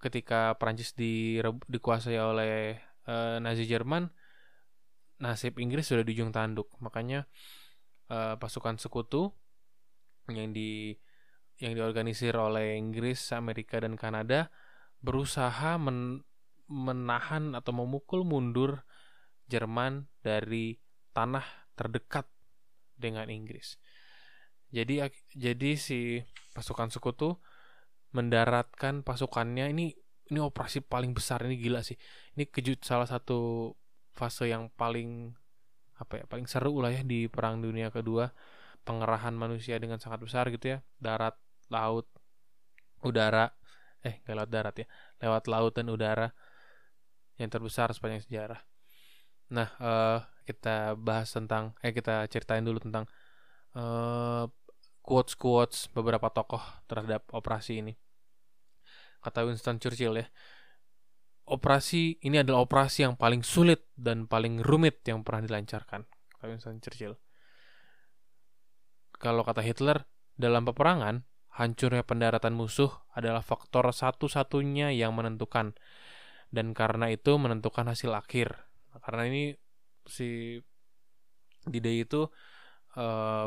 ketika 0.00 0.56
Prancis 0.56 0.96
di, 0.96 1.36
dikuasai 1.44 2.16
oleh 2.16 2.80
uh, 3.04 3.36
Nazi 3.36 3.68
Jerman, 3.68 4.08
nasib 5.20 5.60
Inggris 5.60 5.92
sudah 5.92 6.00
di 6.00 6.16
ujung 6.16 6.32
tanduk. 6.32 6.72
Makanya 6.80 7.28
uh, 8.08 8.40
pasukan 8.40 8.80
sekutu 8.80 9.28
yang 10.32 10.56
di 10.56 10.96
yang 11.60 11.76
diorganisir 11.76 12.32
oleh 12.40 12.80
Inggris, 12.80 13.20
Amerika 13.36 13.76
dan 13.76 13.92
Kanada 14.00 14.48
berusaha 15.00 15.80
men, 15.80 16.24
menahan 16.70 17.56
atau 17.56 17.72
memukul 17.74 18.22
mundur 18.22 18.84
Jerman 19.50 20.06
dari 20.22 20.78
tanah 21.10 21.42
terdekat 21.74 22.30
dengan 22.94 23.26
Inggris. 23.26 23.82
Jadi 24.70 25.02
jadi 25.34 25.74
si 25.74 26.22
pasukan 26.54 26.94
sekutu 26.94 27.34
mendaratkan 28.14 29.02
pasukannya. 29.02 29.74
Ini 29.74 29.86
ini 30.30 30.38
operasi 30.38 30.86
paling 30.86 31.10
besar 31.10 31.42
ini 31.42 31.58
gila 31.58 31.82
sih. 31.82 31.98
Ini 32.38 32.46
kejut 32.46 32.86
salah 32.86 33.10
satu 33.10 33.74
fase 34.14 34.46
yang 34.46 34.70
paling 34.70 35.34
apa 35.98 36.22
ya 36.22 36.24
paling 36.30 36.46
seru 36.46 36.78
lah 36.78 36.94
ya 36.94 37.02
di 37.02 37.26
perang 37.26 37.58
dunia 37.58 37.90
kedua. 37.90 38.30
Pengerahan 38.86 39.34
manusia 39.34 39.76
dengan 39.82 39.98
sangat 39.98 40.22
besar 40.22 40.46
gitu 40.54 40.78
ya. 40.78 40.86
Darat 41.02 41.34
laut 41.74 42.06
udara 43.02 43.50
eh 44.06 44.20
nggak 44.24 44.36
lewat 44.36 44.50
darat 44.50 44.74
ya 44.80 44.86
lewat 45.20 45.44
laut 45.48 45.72
dan 45.76 45.86
udara 45.92 46.28
yang 47.36 47.48
terbesar 47.52 47.92
sepanjang 47.92 48.24
sejarah 48.24 48.60
nah 49.50 49.68
uh, 49.80 50.18
kita 50.46 50.98
bahas 50.98 51.30
tentang 51.30 51.74
eh 51.84 51.92
kita 51.94 52.26
ceritain 52.30 52.62
dulu 52.62 52.82
tentang 52.82 53.06
uh, 53.74 54.46
quotes 55.10 55.34
quotes 55.34 55.90
beberapa 55.90 56.30
tokoh 56.30 56.62
terhadap 56.86 57.26
operasi 57.34 57.82
ini. 57.82 57.98
Kata 59.20 59.44
Winston 59.44 59.76
Churchill 59.76 60.16
ya, 60.16 60.26
operasi 61.50 62.22
ini 62.24 62.40
adalah 62.40 62.64
operasi 62.64 63.04
yang 63.04 63.18
paling 63.20 63.44
sulit 63.44 63.84
dan 63.98 64.24
paling 64.24 64.64
rumit 64.64 65.04
yang 65.04 65.26
pernah 65.26 65.44
dilancarkan. 65.44 66.08
Kata 66.08 66.44
Winston 66.48 66.80
Churchill. 66.80 67.18
Kalau 69.20 69.44
kata 69.44 69.60
Hitler, 69.60 70.08
dalam 70.32 70.64
peperangan, 70.64 71.28
hancurnya 71.60 72.00
pendaratan 72.08 72.56
musuh 72.56 72.88
adalah 73.12 73.44
faktor 73.44 73.92
satu-satunya 73.92 74.96
yang 74.96 75.12
menentukan. 75.12 75.76
Dan 76.48 76.72
karena 76.72 77.12
itu 77.12 77.36
menentukan 77.36 77.84
hasil 77.84 78.16
akhir. 78.16 78.56
Karena 79.04 79.28
ini 79.28 79.42
si 80.08 80.58
D-Day 81.68 82.08
itu 82.08 82.26
uh, 82.96 83.46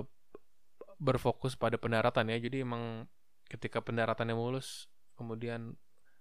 berfokus 1.01 1.57
pada 1.57 1.81
pendaratan 1.81 2.29
ya. 2.29 2.37
Jadi 2.37 2.61
emang 2.61 3.09
ketika 3.49 3.81
pendaratannya 3.81 4.37
mulus, 4.37 4.87
kemudian 5.17 5.75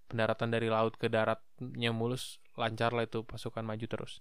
pendaratan 0.09 0.49
dari 0.49 0.67
laut 0.67 0.97
ke 0.97 1.07
daratnya 1.07 1.93
mulus, 1.93 2.41
lancar 2.57 2.91
lah 2.91 3.05
itu 3.05 3.21
pasukan 3.23 3.63
maju 3.63 3.85
terus. 3.85 4.19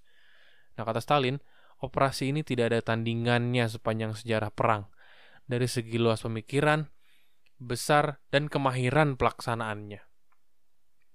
Nah 0.76 0.84
kata 0.84 1.00
Stalin, 1.02 1.40
operasi 1.82 2.30
ini 2.30 2.44
tidak 2.46 2.70
ada 2.70 2.80
tandingannya 2.94 3.66
sepanjang 3.66 4.14
sejarah 4.14 4.52
perang. 4.54 4.86
Dari 5.42 5.66
segi 5.66 5.98
luas 5.98 6.22
pemikiran, 6.22 6.86
besar, 7.62 8.18
dan 8.34 8.50
kemahiran 8.50 9.14
pelaksanaannya. 9.14 10.02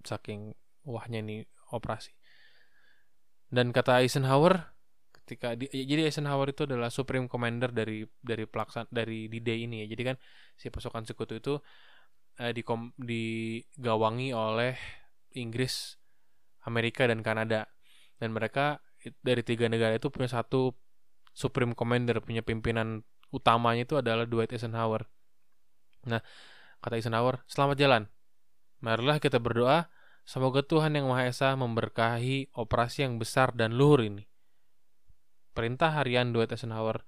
Saking 0.08 0.56
wahnya 0.88 1.20
ini 1.20 1.44
operasi. 1.76 2.16
Dan 3.52 3.76
kata 3.76 4.00
Eisenhower, 4.04 4.76
ketika 5.12 5.56
di, 5.60 5.68
ya, 5.72 5.84
jadi 5.84 6.08
Eisenhower 6.08 6.52
itu 6.52 6.64
adalah 6.64 6.88
supreme 6.88 7.28
commander 7.28 7.72
dari 7.76 8.08
dari 8.24 8.48
pelaksan 8.48 8.88
dari 8.88 9.28
D-Day 9.28 9.68
ini 9.68 9.84
ya. 9.84 9.92
Jadi 9.92 10.04
kan 10.08 10.16
si 10.56 10.72
pasukan 10.72 11.04
sekutu 11.04 11.40
itu 11.40 11.54
eh, 12.40 12.52
di 12.56 12.64
digawangi 12.96 14.32
oleh 14.32 14.76
Inggris, 15.36 16.00
Amerika 16.64 17.08
dan 17.08 17.22
Kanada. 17.24 17.68
dan 18.18 18.34
mereka 18.34 18.82
dari 19.22 19.46
tiga 19.46 19.70
negara 19.70 19.94
itu 19.94 20.10
punya 20.10 20.26
satu 20.26 20.74
supreme 21.38 21.78
commander 21.78 22.18
punya 22.18 22.42
pimpinan 22.42 23.06
utamanya 23.30 23.86
itu 23.86 23.94
adalah 23.94 24.26
Dwight 24.26 24.50
Eisenhower 24.50 25.06
nah 26.08 26.24
kata 26.80 26.98
Eisenhower 26.98 27.44
selamat 27.52 27.78
jalan. 27.78 28.04
Marilah 28.80 29.20
kita 29.20 29.42
berdoa 29.44 29.92
semoga 30.24 30.64
Tuhan 30.64 30.96
yang 30.96 31.10
Maha 31.10 31.28
Esa 31.28 31.54
memberkahi 31.60 32.56
operasi 32.56 33.04
yang 33.04 33.20
besar 33.20 33.52
dan 33.52 33.76
luhur 33.76 34.06
ini. 34.06 34.24
Perintah 35.52 35.92
harian 35.98 36.32
Dwight 36.32 36.54
Eisenhower 36.54 37.04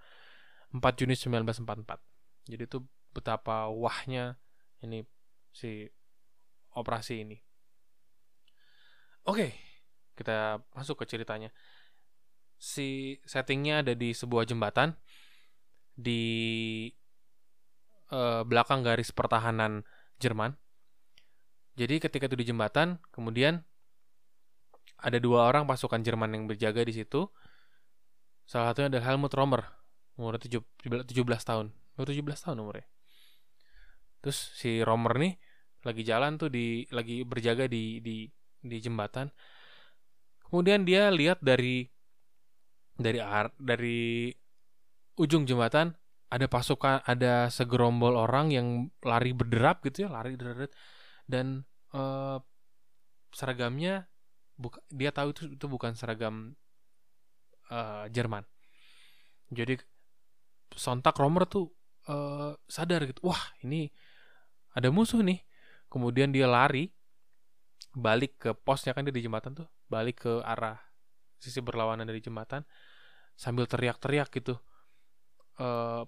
4 0.74 0.82
Juni 1.00 1.14
1944 1.14 2.10
jadi 2.50 2.66
itu 2.66 2.82
betapa 3.14 3.70
wahnya 3.70 4.42
ini 4.82 5.06
si 5.54 5.86
operasi 6.74 7.26
ini. 7.26 7.38
Oke 9.30 9.54
kita 10.18 10.60
masuk 10.74 11.06
ke 11.06 11.16
ceritanya. 11.16 11.54
Si 12.60 13.22
settingnya 13.24 13.86
ada 13.86 13.94
di 13.96 14.12
sebuah 14.12 14.44
jembatan 14.44 14.98
di 15.96 16.92
uh, 18.14 18.42
belakang 18.46 18.82
garis 18.86 19.10
pertahanan 19.14 19.86
Jerman. 20.20 20.54
Jadi 21.80 22.04
ketika 22.04 22.28
itu 22.28 22.36
di 22.36 22.46
jembatan, 22.52 23.00
kemudian 23.16 23.64
ada 25.00 25.16
dua 25.16 25.48
orang 25.48 25.64
pasukan 25.64 26.04
Jerman 26.04 26.36
yang 26.36 26.44
berjaga 26.46 26.84
di 26.84 26.92
situ. 26.92 27.32
Salah 28.44 28.74
satunya 28.74 28.92
adalah 28.92 29.06
Helmut 29.14 29.32
Romer, 29.32 29.64
umurnya 30.20 30.44
17 30.44 31.08
tahun. 31.46 31.72
Umur 31.96 32.08
17 32.10 32.46
tahun 32.46 32.58
umurnya. 32.60 32.88
Terus 34.20 34.52
si 34.58 34.84
Romer 34.84 35.16
nih 35.16 35.34
lagi 35.88 36.04
jalan 36.04 36.36
tuh 36.36 36.52
di 36.52 36.84
lagi 36.92 37.24
berjaga 37.24 37.72
di 37.72 38.04
di 38.04 38.28
di 38.60 38.78
jembatan. 38.84 39.32
Kemudian 40.52 40.84
dia 40.84 41.08
lihat 41.08 41.40
dari 41.40 41.88
dari 43.00 43.20
ar, 43.24 43.56
dari 43.56 44.28
ujung 45.16 45.48
jembatan 45.48 45.96
ada 46.30 46.46
pasukan 46.46 47.02
ada 47.10 47.50
segerombol 47.50 48.14
orang 48.14 48.54
yang 48.54 48.68
lari 49.02 49.34
berderap 49.34 49.82
gitu 49.82 50.06
ya 50.06 50.10
lari 50.14 50.38
berderap 50.38 50.70
dan 51.26 51.66
uh, 51.94 52.38
seragamnya 53.34 54.10
buka, 54.58 54.82
dia 54.94 55.10
tahu 55.10 55.34
itu 55.34 55.44
itu 55.58 55.66
bukan 55.66 55.94
seragam 55.94 56.54
uh, 57.74 58.06
Jerman. 58.10 58.46
Jadi 59.50 59.82
sontak 60.78 61.18
Romer 61.18 61.50
tuh 61.50 61.74
uh, 62.06 62.54
sadar 62.70 63.10
gitu 63.10 63.26
wah 63.26 63.42
ini 63.66 63.90
ada 64.78 64.94
musuh 64.94 65.26
nih. 65.26 65.42
Kemudian 65.90 66.30
dia 66.30 66.46
lari 66.46 66.94
balik 67.98 68.38
ke 68.38 68.50
posnya 68.54 68.94
kan 68.94 69.02
dia 69.02 69.14
di 69.14 69.26
jembatan 69.26 69.58
tuh 69.58 69.66
balik 69.90 70.22
ke 70.30 70.34
arah 70.46 70.78
sisi 71.42 71.58
berlawanan 71.66 72.06
dari 72.06 72.22
jembatan 72.22 72.62
sambil 73.34 73.66
teriak-teriak 73.66 74.30
gitu. 74.30 74.62
Uh, 75.58 76.06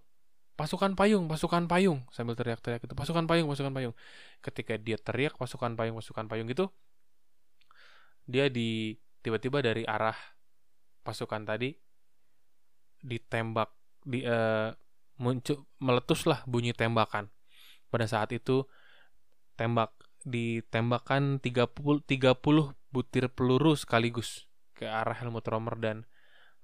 pasukan 0.55 0.93
payung, 0.93 1.25
pasukan 1.25 1.65
payung 1.65 2.05
sambil 2.13 2.37
teriak-teriak 2.37 2.85
itu 2.85 2.93
pasukan 2.93 3.25
payung, 3.25 3.47
pasukan 3.49 3.73
payung. 3.73 3.93
Ketika 4.43 4.77
dia 4.77 4.97
teriak 4.99 5.35
pasukan 5.39 5.73
payung, 5.73 5.97
pasukan 5.97 6.25
payung 6.27 6.49
itu 6.51 6.69
dia 8.29 8.47
di 8.47 8.95
tiba-tiba 9.25 9.61
dari 9.65 9.83
arah 9.83 10.15
pasukan 11.01 11.43
tadi 11.43 11.73
ditembak 13.01 13.73
di 14.05 14.21
uh, 14.25 14.69
muncul 15.17 15.65
meletuslah 15.81 16.45
bunyi 16.45 16.73
tembakan. 16.73 17.29
Pada 17.89 18.05
saat 18.07 18.31
itu 18.31 18.65
tembak 19.57 19.93
ditembakkan 20.21 21.41
30 21.41 22.05
30 22.05 22.37
butir 22.93 23.25
peluru 23.33 23.73
sekaligus 23.73 24.45
ke 24.77 24.85
arah 24.85 25.17
Helmut 25.17 25.45
Romer 25.49 25.75
dan 25.81 25.97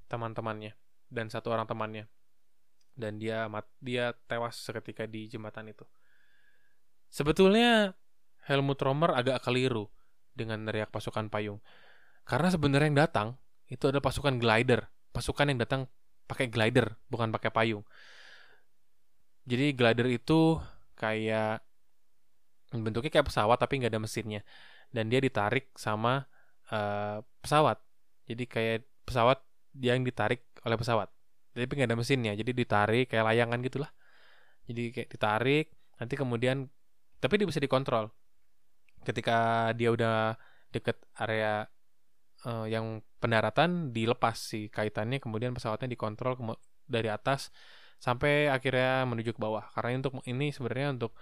teman-temannya 0.09 0.77
dan 1.09 1.31
satu 1.33 1.49
orang 1.49 1.65
temannya 1.65 2.05
dan 2.97 3.21
dia 3.21 3.45
mat, 3.45 3.69
dia 3.77 4.11
tewas 4.25 4.57
seketika 4.57 5.05
di 5.05 5.29
jembatan 5.29 5.69
itu. 5.69 5.85
Sebetulnya 7.13 7.93
Helmut 8.49 8.81
Romer 8.81 9.13
agak 9.13 9.45
keliru 9.45 9.87
dengan 10.33 10.65
neriak 10.65 10.89
pasukan 10.89 11.29
payung. 11.29 11.61
Karena 12.27 12.51
sebenarnya 12.51 12.87
yang 12.89 12.99
datang 13.07 13.27
itu 13.69 13.87
ada 13.87 14.01
pasukan 14.01 14.41
glider, 14.41 14.89
pasukan 15.13 15.47
yang 15.47 15.61
datang 15.61 15.85
pakai 16.27 16.51
glider 16.51 16.97
bukan 17.07 17.31
pakai 17.31 17.53
payung. 17.53 17.85
Jadi 19.47 19.71
glider 19.77 20.11
itu 20.11 20.59
kayak 20.97 21.63
bentuknya 22.75 23.13
kayak 23.13 23.31
pesawat 23.31 23.55
tapi 23.63 23.79
nggak 23.79 23.95
ada 23.95 24.03
mesinnya 24.03 24.41
dan 24.91 25.07
dia 25.07 25.23
ditarik 25.23 25.71
sama 25.79 26.27
uh, 26.73 27.23
pesawat. 27.39 27.79
Jadi 28.27 28.43
kayak 28.43 28.83
pesawat 29.07 29.39
yang 29.79 30.03
ditarik 30.03 30.43
oleh 30.67 30.75
pesawat 30.75 31.07
tapi 31.57 31.73
nggak 31.73 31.89
ada 31.89 31.97
mesinnya 31.97 32.33
jadi 32.37 32.51
ditarik 32.53 33.05
kayak 33.09 33.25
layangan 33.33 33.59
gitulah. 33.65 33.91
Jadi 34.67 34.83
kayak 34.93 35.09
ditarik 35.09 35.65
nanti 35.97 36.13
kemudian 36.13 36.69
tapi 37.17 37.33
dia 37.41 37.47
bisa 37.49 37.57
dikontrol. 37.63 38.13
Ketika 39.01 39.71
dia 39.73 39.89
udah 39.89 40.37
deket 40.69 40.99
area 41.17 41.65
uh, 42.45 42.65
yang 42.69 43.01
pendaratan 43.17 43.95
dilepas 43.95 44.37
si 44.37 44.69
kaitannya 44.69 45.17
kemudian 45.17 45.55
pesawatnya 45.57 45.89
dikontrol 45.89 46.37
dari 46.85 47.09
atas 47.09 47.49
sampai 47.97 48.51
akhirnya 48.51 49.07
menuju 49.09 49.33
ke 49.33 49.39
bawah. 49.41 49.65
Karena 49.73 49.97
untuk 49.97 50.21
ini 50.29 50.53
sebenarnya 50.53 50.93
untuk 50.93 51.17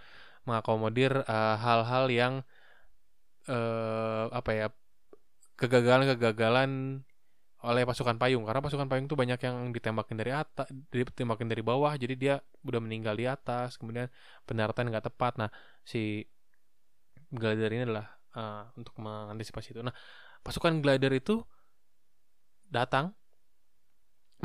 mengakomodir 0.46 1.26
eh, 1.26 1.56
hal-hal 1.58 2.06
uh, 2.06 2.14
yang 2.14 2.34
uh, 3.50 4.30
apa 4.30 4.52
ya 4.54 4.68
kegagalan-kegagalan 5.58 7.02
oleh 7.66 7.82
pasukan 7.84 8.22
payung 8.22 8.46
karena 8.46 8.62
pasukan 8.62 8.86
payung 8.86 9.10
tuh 9.10 9.18
banyak 9.18 9.42
yang 9.42 9.74
ditembakin 9.74 10.16
dari 10.22 10.32
atas 10.32 10.70
ditembakin 10.94 11.50
dari 11.50 11.66
bawah 11.66 11.98
jadi 11.98 12.14
dia 12.14 12.36
udah 12.62 12.78
meninggal 12.78 13.18
di 13.18 13.26
atas 13.26 13.82
kemudian 13.82 14.08
pendaratan 14.46 14.94
nggak 14.94 15.10
tepat. 15.10 15.42
Nah 15.42 15.50
si 15.82 16.22
glider 17.34 17.74
ini 17.74 17.90
adalah 17.90 18.08
uh, 18.38 18.70
untuk 18.78 18.94
mengantisipasi 19.02 19.74
itu. 19.74 19.82
Nah 19.82 19.94
pasukan 20.46 20.78
glider 20.86 21.10
itu 21.10 21.42
datang 22.70 23.18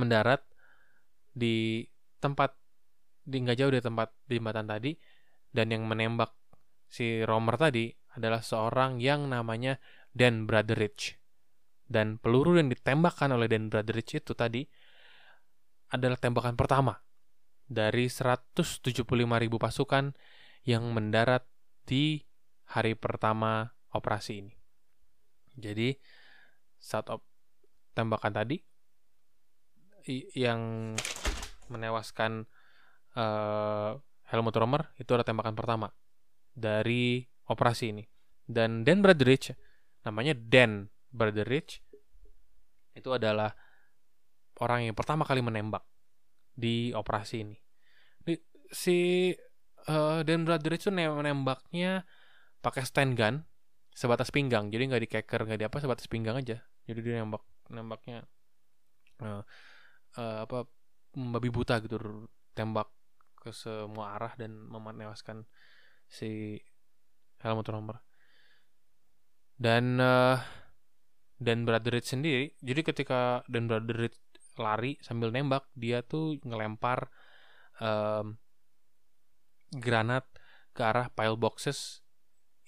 mendarat 0.00 0.40
di 1.36 1.84
tempat 2.24 2.56
di 3.20 3.36
nggak 3.44 3.58
jauh 3.60 3.70
dari 3.70 3.84
tempat 3.84 4.08
di 4.24 4.40
jembatan 4.40 4.64
tadi 4.64 4.96
dan 5.52 5.68
yang 5.68 5.84
menembak 5.84 6.32
si 6.88 7.20
Romer 7.22 7.60
tadi 7.60 7.92
adalah 8.16 8.40
seorang 8.42 8.98
yang 8.98 9.28
namanya 9.28 9.78
Dan 10.10 10.48
Brotherage 10.48 11.19
dan 11.90 12.22
peluru 12.22 12.54
yang 12.54 12.70
ditembakkan 12.70 13.34
oleh 13.34 13.50
Dan 13.50 13.66
Brotheridge 13.66 14.22
itu 14.22 14.32
tadi 14.38 14.62
adalah 15.90 16.14
tembakan 16.14 16.54
pertama 16.54 17.02
dari 17.66 18.06
175.000 18.06 19.02
pasukan 19.58 20.14
yang 20.62 20.86
mendarat 20.94 21.42
di 21.82 22.22
hari 22.70 22.94
pertama 22.94 23.74
operasi 23.90 24.46
ini. 24.46 24.54
Jadi 25.58 25.98
saat 26.78 27.10
op 27.10 27.26
tembakan 27.90 28.38
tadi 28.38 28.56
yang 30.38 30.94
menewaskan 31.66 32.46
uh, 33.18 33.98
Helmut 34.30 34.54
Romer 34.54 34.94
itu 34.94 35.10
adalah 35.10 35.26
tembakan 35.26 35.58
pertama 35.58 35.88
dari 36.54 37.26
operasi 37.50 37.90
ini. 37.90 38.06
Dan 38.46 38.86
Dan 38.86 39.02
Brotheridge 39.02 39.58
namanya 40.06 40.38
Dan 40.38 40.86
Brother 41.10 41.46
Rich 41.46 41.82
itu 42.94 43.10
adalah 43.10 43.54
orang 44.62 44.90
yang 44.90 44.96
pertama 44.96 45.26
kali 45.26 45.42
menembak 45.42 45.86
di 46.54 46.90
operasi 46.94 47.36
ini. 47.42 47.56
Di, 48.20 48.34
si 48.70 49.30
uh, 49.90 50.20
Dan 50.22 50.46
Brother 50.46 50.70
Rich 50.70 50.86
itu 50.88 50.92
menembaknya 50.94 52.04
pakai 52.60 52.84
stand 52.84 53.16
gun 53.16 53.42
sebatas 53.90 54.30
pinggang, 54.30 54.70
jadi 54.70 54.86
nggak 54.86 55.02
dikeker 55.08 55.40
nggak 55.44 55.60
di 55.60 55.66
apa 55.66 55.76
sebatas 55.82 56.06
pinggang 56.06 56.38
aja. 56.38 56.62
Jadi 56.86 56.98
dia 57.02 57.22
nembak 57.22 57.42
nembaknya 57.70 58.26
uh, 59.22 59.42
uh, 60.18 60.38
apa 60.46 60.66
babi 61.14 61.50
buta 61.50 61.82
gitu 61.82 61.98
tembak 62.54 62.90
ke 63.40 63.50
semua 63.50 64.20
arah 64.20 64.36
dan 64.36 64.52
menewaskan 64.68 65.48
si 66.06 66.60
Helmut 67.40 67.66
Romer. 67.72 67.98
Dan 69.56 69.96
uh, 70.00 70.40
dan 71.40 71.64
Brotherhood 71.64 72.04
sendiri 72.04 72.52
jadi 72.60 72.80
ketika 72.84 73.42
dan 73.48 73.66
Brotherhood 73.66 74.14
lari 74.60 75.00
sambil 75.00 75.32
nembak 75.32 75.64
dia 75.72 76.04
tuh 76.04 76.36
ngelempar 76.44 77.08
um, 77.80 78.36
granat 79.72 80.28
ke 80.74 80.82
arah 80.82 81.08
pile 81.10 81.38
boxes 81.38 82.04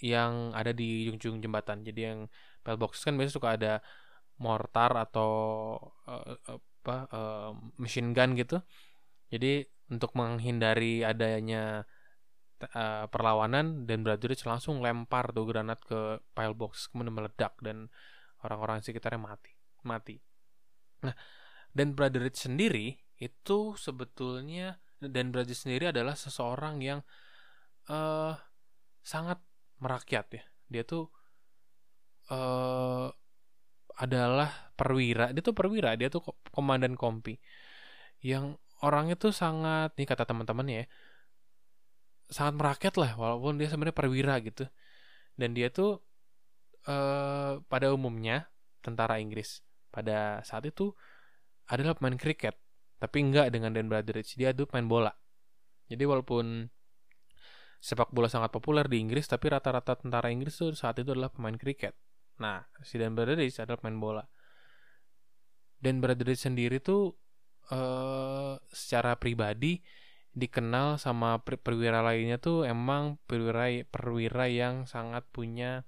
yang 0.03 0.51
ada 0.53 0.75
di 0.75 1.07
ujung-ujung 1.07 1.39
jembatan. 1.39 1.87
Jadi 1.87 2.01
yang 2.03 2.19
pile 2.67 2.79
boxes 2.79 3.07
kan 3.07 3.15
biasanya 3.15 3.37
suka 3.39 3.49
ada 3.55 3.75
mortar 4.43 4.91
atau 4.99 5.31
uh, 6.11 6.35
apa 6.51 6.97
uh, 7.15 7.51
machine 7.79 8.11
gun 8.11 8.35
gitu. 8.35 8.59
Jadi 9.31 9.63
untuk 9.91 10.13
menghindari 10.19 11.07
adanya 11.07 11.87
uh, 12.75 13.07
perlawanan 13.07 13.87
dan 13.87 14.03
Brotherhood 14.03 14.43
langsung 14.43 14.83
lempar 14.83 15.31
tuh 15.31 15.47
granat 15.47 15.79
ke 15.87 16.19
pile 16.35 16.57
box 16.59 16.91
kemudian 16.91 17.15
meledak 17.15 17.55
dan 17.63 17.87
orang-orang 18.43 18.83
sekitarnya 18.83 19.21
mati. 19.21 19.53
mati. 19.83 20.15
Nah, 21.03 21.15
dan 21.75 21.99
Brotherage 21.99 22.39
sendiri 22.39 22.95
itu 23.19 23.75
sebetulnya 23.75 24.79
dan 25.03 25.35
Brotherage 25.35 25.67
sendiri 25.67 25.91
adalah 25.91 26.15
seseorang 26.15 26.79
yang 26.79 27.01
uh, 27.91 28.39
sangat 29.03 29.43
merakyat 29.83 30.27
ya. 30.31 30.45
Dia 30.71 30.83
tuh 30.87 31.11
uh, 32.31 33.11
adalah 33.99 34.71
perwira. 34.79 35.35
Dia 35.35 35.43
tuh 35.43 35.55
perwira, 35.55 35.99
dia 35.99 36.07
tuh 36.07 36.23
komandan 36.55 36.95
kompi 36.95 37.43
yang 38.23 38.55
orangnya 38.83 39.19
tuh 39.19 39.35
sangat 39.35 39.95
nih 39.99 40.07
kata 40.07 40.27
teman-temannya 40.27 40.75
ya 40.83 40.87
sangat 42.33 42.55
merakyat 42.57 42.95
lah 42.97 43.13
walaupun 43.19 43.59
dia 43.59 43.69
sebenarnya 43.69 43.95
perwira 43.95 44.35
gitu 44.41 44.65
dan 45.37 45.53
dia 45.53 45.69
tuh 45.69 46.01
uh, 46.87 47.63
pada 47.67 47.93
umumnya 47.95 48.51
tentara 48.83 49.19
Inggris 49.23 49.63
pada 49.93 50.41
saat 50.43 50.67
itu 50.67 50.97
adalah 51.69 51.95
pemain 51.95 52.17
kriket 52.17 52.59
tapi 53.03 53.19
enggak 53.19 53.51
dengan 53.51 53.75
Dan 53.75 53.91
Brotheridge 53.91 54.39
dia 54.39 54.55
tuh 54.55 54.71
main 54.71 54.87
bola. 54.87 55.11
Jadi 55.91 56.07
walaupun 56.07 56.71
sepak 57.83 58.15
bola 58.15 58.31
sangat 58.31 58.55
populer 58.55 58.87
di 58.87 59.03
Inggris 59.03 59.27
tapi 59.27 59.51
rata-rata 59.51 59.99
tentara 59.99 60.31
Inggris 60.31 60.55
tuh 60.55 60.71
saat 60.79 61.03
itu 61.03 61.11
adalah 61.11 61.35
pemain 61.35 61.59
kriket. 61.59 61.99
Nah 62.39 62.63
si 62.87 63.03
Dan 63.03 63.19
Brotheridge 63.19 63.59
adalah 63.59 63.83
pemain 63.83 63.99
bola. 63.99 64.25
Dan 65.83 65.99
Brotheridge 65.99 66.47
sendiri 66.47 66.79
tuh 66.79 67.11
uh, 67.75 68.55
secara 68.71 69.19
pribadi 69.19 69.83
dikenal 70.33 70.97
sama 70.97 71.43
perwira 71.43 72.07
lainnya 72.07 72.39
tuh 72.39 72.65
emang 72.65 73.19
perwira 73.27 73.69
perwira 73.91 74.47
yang 74.47 74.87
sangat 74.87 75.27
punya 75.35 75.85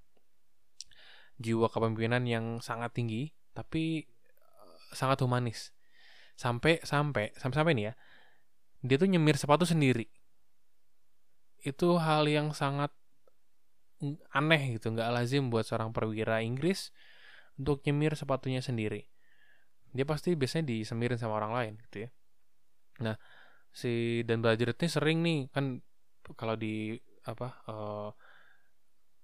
jiwa 1.38 1.66
kepemimpinan 1.70 2.24
yang 2.28 2.62
sangat 2.62 2.94
tinggi 2.94 3.34
tapi 3.54 4.06
uh, 4.38 4.78
sangat 4.94 5.22
humanis. 5.22 5.74
Sampai 6.34 6.82
sampai 6.82 7.30
sampai 7.38 7.56
sampai 7.56 7.72
nih 7.78 7.86
ya 7.90 7.94
dia 8.84 8.96
tuh 9.00 9.08
nyemir 9.08 9.40
sepatu 9.40 9.64
sendiri. 9.64 10.06
Itu 11.64 11.96
hal 11.96 12.28
yang 12.28 12.52
sangat 12.52 12.92
aneh 14.36 14.76
gitu 14.76 14.92
nggak 14.92 15.08
lazim 15.08 15.48
buat 15.48 15.64
seorang 15.64 15.96
perwira 15.96 16.44
Inggris 16.44 16.92
untuk 17.56 17.80
nyemir 17.88 18.18
sepatunya 18.18 18.60
sendiri. 18.60 19.08
Dia 19.94 20.04
pasti 20.04 20.34
biasanya 20.36 20.68
disemirin 20.68 21.16
sama 21.16 21.40
orang 21.40 21.52
lain 21.54 21.72
gitu 21.88 22.04
ya. 22.04 22.10
Nah 23.00 23.16
si 23.74 24.22
dan 24.22 24.38
belajar 24.38 24.70
ini 24.70 24.86
sering 24.86 25.18
nih 25.24 25.38
kan 25.50 25.82
kalau 26.38 26.54
di 26.54 26.94
apa 27.26 27.48
uh, 27.66 28.10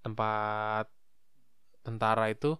tempat 0.00 0.88
tentara 1.86 2.28
itu 2.34 2.56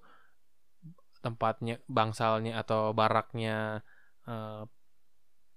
tempatnya 1.20 1.74
bangsalnya 1.84 2.52
atau 2.62 2.96
baraknya 2.96 3.84
uh, 4.24 4.64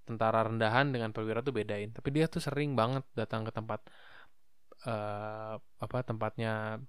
tentara 0.07 0.39
rendahan 0.47 0.91
dengan 0.91 1.15
perwira 1.15 1.39
tuh 1.39 1.55
bedain. 1.55 1.89
Tapi 1.95 2.09
dia 2.11 2.25
tuh 2.27 2.43
sering 2.43 2.75
banget 2.75 3.03
datang 3.15 3.47
ke 3.47 3.51
tempat 3.55 3.79
uh, 4.87 5.55
apa 5.79 5.97
tempatnya 6.03 6.83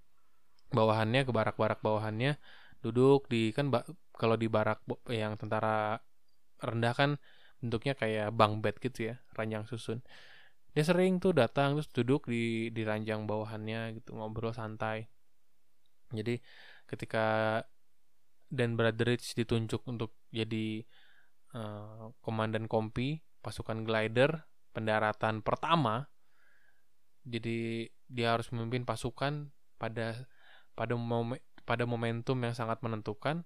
bawahannya 0.74 1.22
ke 1.22 1.30
barak-barak 1.30 1.78
bawahannya 1.86 2.34
duduk 2.82 3.30
di 3.30 3.54
kan 3.56 3.70
kalau 4.12 4.36
di 4.36 4.50
barak 4.50 4.82
yang 5.08 5.38
tentara 5.40 6.02
rendah 6.60 6.92
kan 6.92 7.10
bentuknya 7.62 7.94
kayak 7.96 8.28
bang 8.34 8.60
bed 8.60 8.76
gitu 8.82 9.14
ya 9.14 9.14
ranjang 9.38 9.64
susun. 9.70 10.02
Dia 10.74 10.82
sering 10.82 11.22
tuh 11.22 11.32
datang 11.32 11.78
terus 11.78 11.88
duduk 11.94 12.26
di 12.26 12.68
di 12.74 12.82
ranjang 12.82 13.30
bawahannya 13.30 13.94
gitu 14.02 14.18
ngobrol 14.18 14.50
santai 14.50 15.06
jadi 16.18 16.40
ketika 16.86 17.24
Dan 18.48 18.78
Brotheridge 18.78 19.34
ditunjuk 19.34 19.82
untuk 19.88 20.14
jadi 20.30 20.84
uh, 21.56 22.14
komandan 22.22 22.70
kompi 22.70 23.18
pasukan 23.42 23.82
glider 23.82 24.46
pendaratan 24.74 25.42
pertama 25.42 26.06
jadi 27.24 27.88
dia 28.08 28.36
harus 28.36 28.52
memimpin 28.52 28.84
pasukan 28.84 29.48
pada 29.80 30.28
pada 30.76 30.94
momen 30.94 31.40
pada 31.64 31.88
momentum 31.88 32.36
yang 32.44 32.52
sangat 32.52 32.84
menentukan 32.84 33.42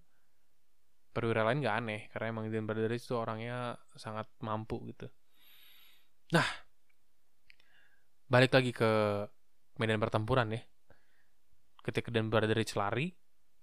perwira 1.15 1.47
lain 1.47 1.63
gak 1.63 1.77
aneh 1.83 2.01
karena 2.11 2.27
emang 2.35 2.51
Dan 2.51 2.67
Brothers 2.67 3.07
itu 3.07 3.15
orangnya 3.15 3.79
sangat 3.95 4.27
mampu 4.43 4.83
gitu. 4.91 5.07
Nah, 6.35 6.47
balik 8.29 8.53
lagi 8.53 8.71
ke 8.75 8.91
medan 9.81 10.03
pertempuran 10.03 10.53
ya. 10.53 10.63
Ketika 11.88 12.12
Dan 12.12 12.29
Brothers 12.29 12.77
lari 12.77 13.16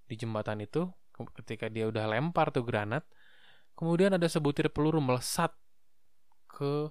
di 0.09 0.17
jembatan 0.17 0.65
itu, 0.65 0.89
ketika 1.37 1.69
dia 1.69 1.85
udah 1.85 2.09
lempar 2.09 2.49
tuh 2.49 2.65
granat, 2.65 3.05
kemudian 3.77 4.17
ada 4.17 4.25
sebutir 4.25 4.73
peluru 4.73 4.97
melesat 4.97 5.53
ke 6.49 6.89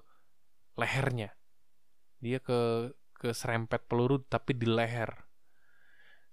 lehernya. 0.79 1.35
Dia 2.23 2.39
ke 2.39 2.91
ke 3.11 3.35
serempet 3.35 3.83
peluru 3.91 4.23
tapi 4.23 4.55
di 4.55 4.63
leher. 4.63 5.11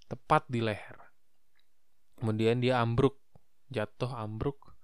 Tepat 0.07 0.47
di 0.47 0.63
leher. 0.63 1.03
Kemudian 2.23 2.63
dia 2.63 2.79
ambruk 2.79 3.19
jatuh 3.73 4.13
ambruk 4.15 4.77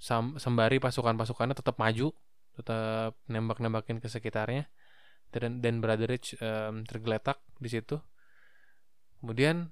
Sam, 0.00 0.40
sembari 0.40 0.80
pasukan-pasukannya 0.80 1.52
tetap 1.52 1.76
maju 1.76 2.16
tetap 2.56 3.20
nembak-nembakin 3.28 4.00
ke 4.00 4.08
sekitarnya 4.08 4.66
dan 5.30 5.60
dan 5.60 5.78
Brotheridge 5.84 6.40
um, 6.40 6.82
tergeletak 6.88 7.38
di 7.60 7.68
situ 7.68 8.00
kemudian 9.20 9.70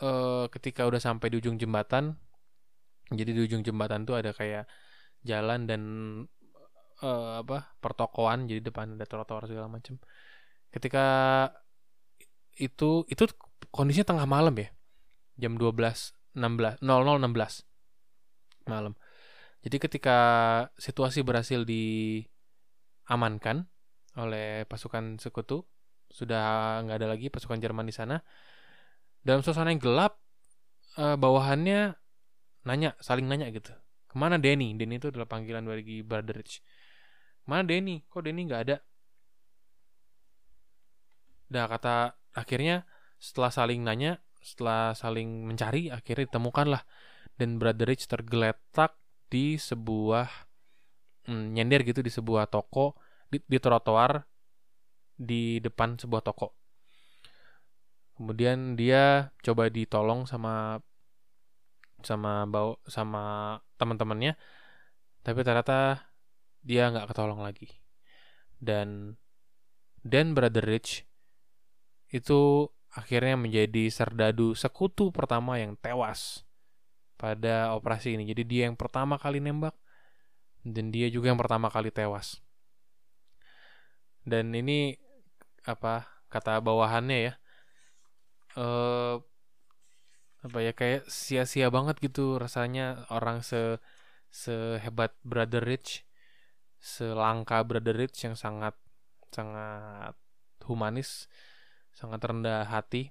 uh, 0.00 0.48
ketika 0.50 0.88
udah 0.88 0.98
sampai 0.98 1.30
di 1.30 1.38
ujung 1.38 1.60
jembatan 1.60 2.16
jadi 3.12 3.30
di 3.36 3.40
ujung 3.44 3.60
jembatan 3.60 4.08
tuh 4.08 4.16
ada 4.16 4.32
kayak 4.32 4.64
jalan 5.24 5.68
dan 5.68 5.82
uh, 7.04 7.44
apa 7.44 7.76
pertokoan 7.78 8.48
jadi 8.48 8.64
depan 8.64 8.96
ada 8.96 9.04
trotoar 9.04 9.44
segala 9.44 9.68
macam 9.68 10.00
ketika 10.72 11.04
itu 12.56 13.04
itu 13.06 13.22
kondisinya 13.70 14.16
tengah 14.16 14.26
malam 14.26 14.56
ya 14.56 14.72
jam 15.36 15.60
12 15.60 16.24
16 16.34 16.82
0016 16.82 17.64
malam. 18.68 18.92
Jadi 19.64 19.76
ketika 19.80 20.18
situasi 20.76 21.24
berhasil 21.24 21.64
diamankan 21.64 23.64
oleh 24.14 24.68
pasukan 24.68 25.16
sekutu, 25.16 25.64
sudah 26.10 26.80
nggak 26.84 26.96
ada 27.00 27.08
lagi 27.10 27.26
pasukan 27.28 27.58
Jerman 27.60 27.86
di 27.88 27.94
sana. 27.94 28.20
Dalam 29.24 29.40
suasana 29.40 29.72
yang 29.72 29.80
gelap, 29.80 30.20
uh, 31.00 31.16
bawahannya 31.16 31.96
nanya, 32.68 32.96
saling 33.00 33.24
nanya 33.24 33.48
gitu. 33.52 33.72
Ke 34.08 34.14
mana 34.20 34.36
Denny? 34.36 34.76
Denny 34.76 35.00
itu 35.00 35.08
adalah 35.08 35.28
panggilan 35.28 35.64
bagi 35.64 36.04
Brotheridge. 36.04 36.60
Mana 37.48 37.64
Denny? 37.64 38.04
Kok 38.08 38.22
Denny 38.24 38.44
nggak 38.44 38.62
ada? 38.68 38.76
Dah 41.48 41.66
kata 41.68 42.16
akhirnya 42.36 42.84
setelah 43.16 43.48
saling 43.48 43.80
nanya, 43.80 44.20
setelah 44.44 44.92
saling 44.92 45.48
mencari 45.48 45.88
akhirnya 45.88 46.28
ditemukanlah 46.28 46.82
dan 47.40 47.56
Brotheridge 47.56 48.06
tergeletak 48.06 48.96
di 49.32 49.56
sebuah 49.56 50.28
hmm, 51.26 51.56
nyender 51.56 51.82
gitu 51.82 52.00
di 52.04 52.12
sebuah 52.12 52.46
toko 52.52 52.94
di, 53.32 53.40
di 53.42 53.58
trotoar 53.58 54.22
di 55.14 55.58
depan 55.62 55.98
sebuah 55.98 56.22
toko 56.22 56.54
kemudian 58.14 58.78
dia 58.78 59.34
coba 59.42 59.70
ditolong 59.70 60.26
sama 60.26 60.78
sama 62.04 62.44
bau 62.46 62.78
sama 62.86 63.56
teman-temannya 63.80 64.36
tapi 65.24 65.40
ternyata 65.40 66.04
dia 66.60 66.92
nggak 66.92 67.10
ketolong 67.10 67.40
lagi 67.40 67.68
dan 68.60 69.16
Dan 70.04 70.36
Brotheridge 70.36 71.08
itu 72.12 72.68
akhirnya 72.92 73.40
menjadi 73.40 73.88
serdadu 73.88 74.52
sekutu 74.52 75.08
pertama 75.08 75.56
yang 75.56 75.80
tewas 75.80 76.44
pada 77.16 77.72
operasi 77.72 78.12
ini. 78.12 78.28
Jadi 78.28 78.44
dia 78.44 78.62
yang 78.68 78.76
pertama 78.76 79.16
kali 79.16 79.40
nembak 79.40 79.72
dan 80.60 80.92
dia 80.92 81.08
juga 81.08 81.32
yang 81.32 81.40
pertama 81.40 81.72
kali 81.72 81.88
tewas. 81.88 82.43
Dan 84.24 84.56
ini 84.56 84.96
apa 85.68 86.08
kata 86.32 86.60
bawahannya 86.64 87.18
ya? 87.30 87.34
Eh 88.58 89.16
apa 90.44 90.58
ya 90.60 90.76
kayak 90.76 91.08
sia-sia 91.08 91.72
banget 91.72 91.96
gitu 92.04 92.36
rasanya 92.36 93.08
orang 93.08 93.40
se 93.40 93.80
sehebat 94.28 95.16
Brother 95.24 95.64
Rich, 95.64 96.04
selangka 96.84 97.64
Brother 97.64 97.96
Rich 97.96 98.28
yang 98.28 98.36
sangat 98.36 98.76
sangat 99.32 100.14
humanis 100.68 101.26
sangat 101.94 102.20
rendah 102.22 102.66
hati 102.66 103.10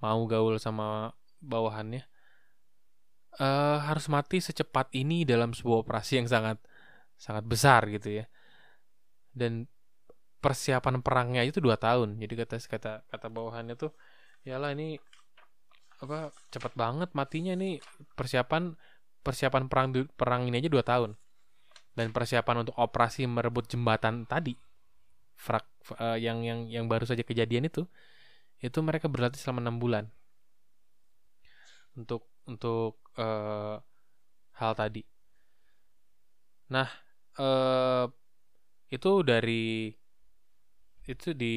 mau 0.00 0.24
gaul 0.28 0.60
sama 0.60 1.16
bawahannya 1.40 2.04
uh, 3.40 3.78
harus 3.84 4.06
mati 4.12 4.40
secepat 4.40 4.92
ini 4.92 5.24
dalam 5.24 5.56
sebuah 5.56 5.84
operasi 5.84 6.20
yang 6.20 6.28
sangat 6.28 6.60
sangat 7.16 7.44
besar 7.48 7.88
gitu 7.88 8.20
ya 8.20 8.24
dan 9.32 9.68
persiapan 10.46 11.02
perangnya 11.02 11.42
itu 11.42 11.58
dua 11.58 11.74
tahun. 11.74 12.22
Jadi 12.22 12.34
kata 12.38 12.56
kata 12.62 12.92
kata 13.10 13.26
bawahannya 13.26 13.74
tuh 13.74 13.90
ya 14.46 14.62
lah 14.62 14.70
ini 14.70 14.94
apa 15.98 16.30
cepat 16.54 16.78
banget 16.78 17.10
matinya 17.18 17.58
nih 17.58 17.82
persiapan 18.14 18.78
persiapan 19.26 19.66
perang 19.66 19.90
perang 20.14 20.46
ini 20.46 20.62
aja 20.62 20.70
dua 20.70 20.86
tahun. 20.86 21.18
Dan 21.98 22.14
persiapan 22.14 22.62
untuk 22.62 22.78
operasi 22.78 23.26
merebut 23.26 23.66
jembatan 23.66 24.22
tadi 24.30 24.54
frak 25.34 25.66
uh, 25.98 26.14
yang 26.14 26.46
yang 26.46 26.70
yang 26.70 26.84
baru 26.86 27.04
saja 27.10 27.26
kejadian 27.26 27.66
itu 27.66 27.82
itu 28.62 28.78
mereka 28.86 29.10
berlatih 29.10 29.42
selama 29.42 29.66
enam 29.66 29.82
bulan. 29.82 30.04
Untuk 31.98 32.30
untuk 32.46 33.02
uh, 33.18 33.82
hal 34.54 34.72
tadi. 34.78 35.02
Nah, 36.70 36.86
uh, 37.42 38.06
itu 38.86 39.10
dari 39.26 39.90
itu 41.06 41.32
di 41.32 41.54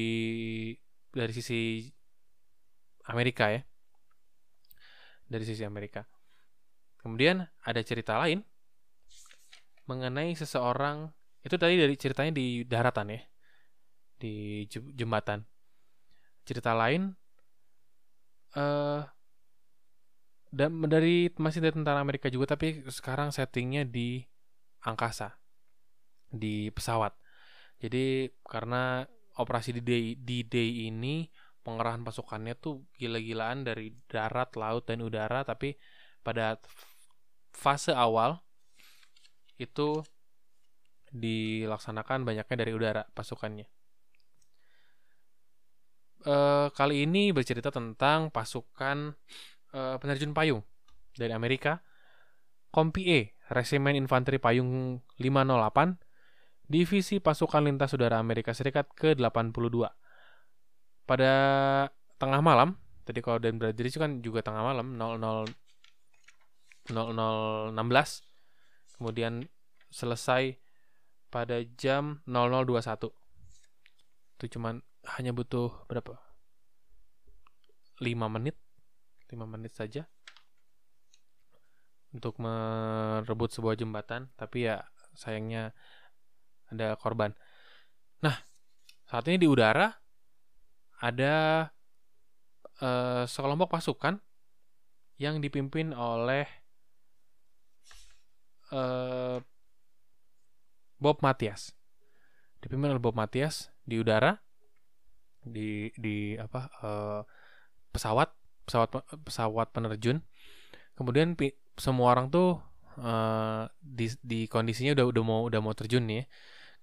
dari 1.10 1.32
sisi 1.34 1.86
Amerika 3.10 3.50
ya. 3.50 3.62
Dari 5.26 5.44
sisi 5.46 5.62
Amerika. 5.66 6.06
Kemudian 7.02 7.42
ada 7.66 7.80
cerita 7.82 8.18
lain 8.18 8.42
mengenai 9.90 10.34
seseorang 10.38 11.10
itu 11.42 11.56
tadi 11.58 11.74
dari 11.74 11.94
ceritanya 11.98 12.32
di 12.34 12.62
daratan 12.66 13.14
ya. 13.14 13.20
Di 14.20 14.66
jembatan. 14.70 15.42
Cerita 16.46 16.74
lain 16.74 17.14
eh 18.58 19.02
dan 20.50 20.82
dari 20.90 21.30
masih 21.38 21.62
dari 21.62 21.74
tentara 21.78 22.02
Amerika 22.02 22.26
juga 22.26 22.58
tapi 22.58 22.82
sekarang 22.90 23.30
settingnya 23.30 23.86
di 23.86 24.18
angkasa 24.82 25.38
di 26.26 26.74
pesawat 26.74 27.14
jadi 27.78 28.34
karena 28.42 29.06
operasi 29.40 29.80
di 29.80 29.82
day, 29.82 30.04
di 30.20 30.44
day 30.44 30.86
ini 30.92 31.26
pengerahan 31.60 32.04
pasukannya 32.04 32.56
tuh 32.56 32.84
gila-gilaan 32.96 33.64
dari 33.64 33.92
darat 34.08 34.56
laut 34.56 34.88
dan 34.88 35.04
udara 35.04 35.44
tapi 35.44 35.76
pada 36.20 36.60
fase 37.52 37.92
awal 37.92 38.40
itu 39.60 40.00
dilaksanakan 41.10 42.24
banyaknya 42.24 42.56
dari 42.64 42.72
udara 42.72 43.02
pasukannya. 43.12 43.66
E, 46.24 46.34
kali 46.72 47.04
ini 47.04 47.34
bercerita 47.34 47.68
tentang 47.68 48.30
pasukan 48.30 49.16
uh, 49.74 49.96
penerjun 49.98 50.32
payung 50.32 50.62
dari 51.16 51.34
Amerika, 51.34 51.82
Kompi 52.70 53.02
E, 53.10 53.20
Resimen 53.50 53.98
Infanteri 53.98 54.38
Payung 54.38 55.02
508, 55.18 56.09
Divisi 56.70 57.18
Pasukan 57.18 57.66
Lintas 57.66 57.90
Udara 57.98 58.22
Amerika 58.22 58.54
Serikat 58.54 58.86
ke-82. 58.94 59.90
Pada 61.02 61.32
tengah 62.22 62.38
malam, 62.38 62.78
tadi 63.02 63.18
kalau 63.18 63.42
dan 63.42 63.58
Bradley 63.58 63.90
itu 63.90 63.98
kan 63.98 64.22
juga 64.22 64.46
tengah 64.46 64.62
malam, 64.62 64.94
00 64.94 65.50
0016, 66.86 67.74
kemudian 68.94 69.50
selesai 69.90 70.62
pada 71.26 71.58
jam 71.74 72.22
0021. 72.30 73.10
Itu 74.38 74.46
cuman 74.54 74.78
hanya 75.18 75.34
butuh 75.34 75.74
berapa? 75.90 76.30
5 78.00 78.32
menit 78.32 78.56
5 79.28 79.44
menit 79.44 79.76
saja 79.76 80.08
untuk 82.10 82.40
merebut 82.42 83.52
sebuah 83.52 83.76
jembatan 83.76 84.32
tapi 84.34 84.66
ya 84.66 84.82
sayangnya 85.14 85.76
ada 86.70 86.94
korban. 86.96 87.34
Nah 88.22 88.36
saat 89.10 89.26
ini 89.26 89.42
di 89.42 89.48
udara 89.50 89.90
ada 91.00 91.66
uh, 92.80 93.24
sekelompok 93.26 93.74
pasukan 93.74 94.20
yang 95.20 95.40
dipimpin 95.42 95.92
oleh 95.92 96.48
uh, 98.72 99.42
Bob 101.00 101.20
Matias. 101.24 101.72
Dipimpin 102.60 102.92
oleh 102.92 103.02
Bob 103.02 103.16
Matias 103.16 103.72
di 103.84 104.00
udara 104.00 104.36
di 105.40 105.88
di 105.96 106.36
apa 106.36 106.68
uh, 106.84 107.20
pesawat 107.90 108.32
pesawat 108.68 109.02
pesawat 109.24 109.68
penerjun. 109.72 110.20
Kemudian 110.94 111.32
semua 111.80 112.12
orang 112.12 112.28
tuh 112.28 112.60
uh, 113.00 113.64
di 113.80 114.12
di 114.20 114.44
kondisinya 114.44 114.92
udah 114.92 115.06
udah 115.08 115.22
mau 115.24 115.40
udah 115.48 115.60
mau 115.64 115.72
terjun 115.72 116.04
nih 116.04 116.22
ya. 116.22 116.24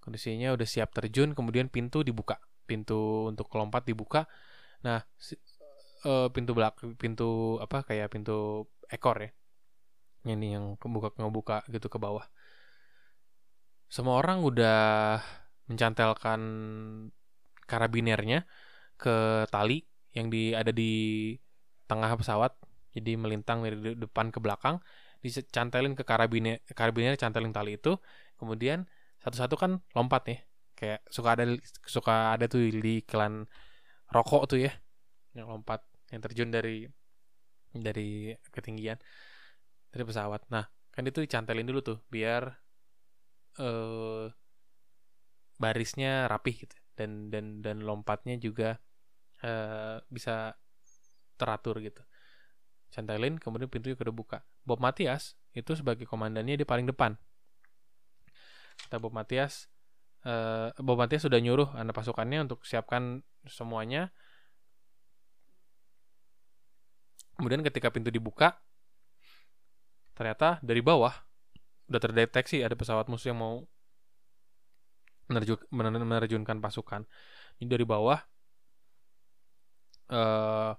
Kondisinya 0.08 0.56
udah 0.56 0.63
siap 0.63 0.96
terjun 0.96 1.36
kemudian 1.36 1.67
pintu 1.67 2.00
dibuka. 2.00 2.39
Pintu 2.63 3.28
untuk 3.28 3.52
kelompat 3.52 3.84
dibuka. 3.84 4.24
Nah 4.88 5.04
si, 5.20 5.36
uh, 6.08 6.32
pintu 6.32 6.56
belak 6.56 6.80
pintu 6.96 7.60
apa 7.60 7.84
kayak 7.84 8.15
pintu 8.15 8.63
ekor 8.88 9.20
ya. 9.20 9.32
Ini 10.32 10.56
yang 10.56 10.80
kebuka 10.80 11.12
ngebuka 11.20 11.67
gitu 11.67 11.91
ke 11.91 12.00
bawah. 12.00 12.24
Semua 13.91 14.24
orang 14.24 14.48
udah 14.48 15.20
mencantelkan 15.67 16.39
karabinernya 17.67 18.48
ke 18.96 19.43
tali 19.52 19.84
yang 20.15 20.32
di 20.32 20.56
ada 20.56 20.72
di 20.72 21.36
tengah 21.91 22.15
pesawat. 22.15 22.56
Jadi 22.96 23.20
melintang 23.20 23.60
dari 23.60 23.96
depan 24.00 24.32
ke 24.32 24.39
belakang. 24.39 24.80
Dicantelin 25.20 26.00
ke 26.00 26.08
karabiner 26.08 26.63
karabiner 26.72 27.20
cantelin 27.20 27.52
tali 27.52 27.76
itu. 27.76 28.00
Kemudian 28.39 28.88
satu-satu 29.28 29.56
kan 29.60 29.72
lompat 29.92 30.24
nih. 30.32 30.40
Kayak 30.78 31.00
suka 31.12 31.30
ada 31.36 31.44
suka 31.84 32.16
ada 32.38 32.46
tuh 32.48 32.63
di 32.63 33.04
iklan 33.04 33.44
rokok 34.16 34.44
tuh 34.48 34.60
ya 34.63 34.72
yang 35.36 35.52
lompat 35.52 35.84
yang 36.16 36.24
terjun 36.24 36.50
dari 36.50 36.88
dari 37.76 38.32
ketinggian 38.56 38.96
dari 39.92 40.04
pesawat. 40.08 40.48
Nah 40.48 40.63
kan 40.96 41.04
itu 41.04 41.20
dicantelin 41.20 41.68
dulu 41.68 41.84
tuh 41.84 41.98
biar 42.08 42.56
eh 43.60 44.26
barisnya 45.58 46.30
rapih 46.30 46.56
gitu 46.63 46.78
dan 46.94 47.34
dan 47.34 47.60
dan 47.66 47.82
lompatnya 47.82 48.38
juga 48.40 48.80
eh, 49.44 50.00
bisa 50.08 50.56
teratur 51.36 51.84
gitu. 51.84 52.02
Cantelin 52.88 53.36
kemudian 53.36 53.68
pintunya 53.68 54.00
udah 54.00 54.16
buka 54.16 54.38
Bob 54.63 54.80
Matias 54.80 55.36
itu 55.52 55.76
sebagai 55.76 56.08
komandannya 56.08 56.56
di 56.56 56.63
paling 56.63 56.88
depan 56.88 57.20
kata 58.86 59.02
Bob 59.02 59.13
Matias 59.16 59.72
uh, 60.28 60.70
Bob 60.78 60.98
Matias 61.00 61.26
sudah 61.26 61.40
nyuruh 61.40 61.72
anak 61.74 61.96
pasukannya 61.96 62.46
untuk 62.46 62.63
siapkan 62.68 63.24
semuanya. 63.48 64.12
Kemudian 67.38 67.62
ketika 67.62 67.94
pintu 67.94 68.10
dibuka 68.10 68.58
ternyata 70.18 70.58
dari 70.66 70.82
bawah 70.82 71.13
udah 71.88 72.02
terdeteksi 72.02 72.66
ada 72.66 72.74
pesawat 72.74 73.06
musuh 73.08 73.30
yang 73.32 73.40
mau 73.40 73.56
menerjunkan 75.30 76.58
pasukan. 76.58 77.06
Ini 77.62 77.70
dari 77.70 77.86
bawah 77.86 78.18
uh, 80.10 80.74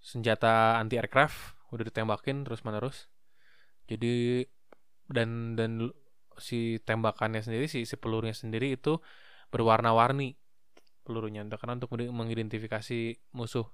senjata 0.00 0.76
anti 0.80 1.00
aircraft 1.00 1.56
udah 1.70 1.84
ditembakin 1.86 2.42
terus 2.42 2.66
menerus 2.66 3.06
jadi 3.86 4.42
dan 5.06 5.54
dan 5.54 5.92
si 6.40 6.80
tembakannya 6.82 7.44
sendiri 7.44 7.68
si 7.70 7.84
si 7.84 7.94
pelurunya 8.00 8.34
sendiri 8.34 8.74
itu 8.74 8.98
berwarna-warni 9.52 10.34
pelurunya 11.04 11.44
karena 11.46 11.76
untuk 11.78 11.94
mengidentifikasi 11.96 13.00
musuh 13.36 13.66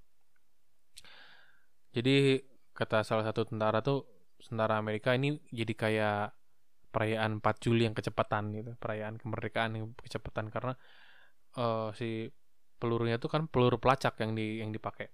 jadi 1.95 2.45
kata 2.77 3.07
salah 3.07 3.25
satu 3.25 3.49
tentara 3.49 3.81
tuh 3.81 4.05
tentara 4.37 4.77
Amerika 4.77 5.17
ini 5.17 5.41
jadi 5.49 5.73
kayak 5.73 6.23
perayaan 6.93 7.41
4 7.41 7.65
Juli 7.65 7.89
yang 7.89 7.97
kecepatan 7.97 8.53
gitu 8.53 8.73
perayaan 8.77 9.17
kemerdekaan 9.17 9.71
yang 9.77 9.85
kecepatan 9.97 10.53
karena 10.53 10.77
uh, 11.57 11.93
si 11.97 12.29
pelurunya 12.77 13.17
tuh 13.17 13.33
kan 13.33 13.49
peluru 13.49 13.81
pelacak 13.81 14.21
yang 14.21 14.37
di 14.37 14.61
yang 14.61 14.71
dipakai 14.73 15.09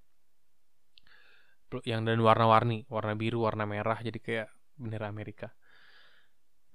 yang 1.89 2.05
dan 2.05 2.21
warna-warni, 2.21 2.85
warna 2.93 3.17
biru, 3.17 3.49
warna 3.49 3.65
merah, 3.65 3.97
jadi 4.05 4.19
kayak 4.21 4.49
bendera 4.77 5.09
Amerika. 5.09 5.57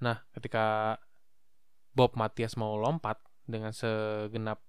Nah, 0.04 0.22
ketika 0.36 0.98
Bob 1.94 2.14
Matias 2.14 2.54
mau 2.60 2.78
lompat 2.78 3.18
dengan 3.48 3.74
segenap 3.74 4.62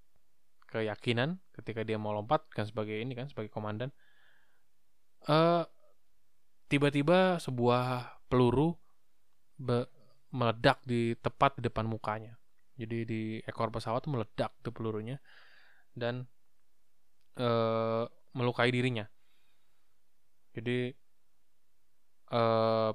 keyakinan, 0.68 1.40
ketika 1.52 1.84
dia 1.84 2.00
mau 2.00 2.12
lompat 2.16 2.44
kan 2.52 2.64
sebagai 2.64 2.96
ini 2.96 3.12
kan 3.12 3.28
sebagai 3.28 3.52
komandan, 3.52 3.92
uh, 5.28 5.64
tiba-tiba 6.68 7.40
sebuah 7.40 8.20
peluru 8.28 8.76
meledak 10.32 10.84
di 10.84 11.16
tepat 11.18 11.60
di 11.60 11.68
depan 11.68 11.84
mukanya. 11.88 12.36
Jadi 12.78 12.98
di 13.04 13.22
ekor 13.42 13.74
pesawat 13.74 14.06
meledak 14.06 14.54
tuh 14.62 14.70
pelurunya 14.70 15.18
dan 15.98 16.30
uh, 17.42 18.06
melukai 18.38 18.70
dirinya 18.70 19.10
jadi 20.58 20.90
uh, 22.34 22.90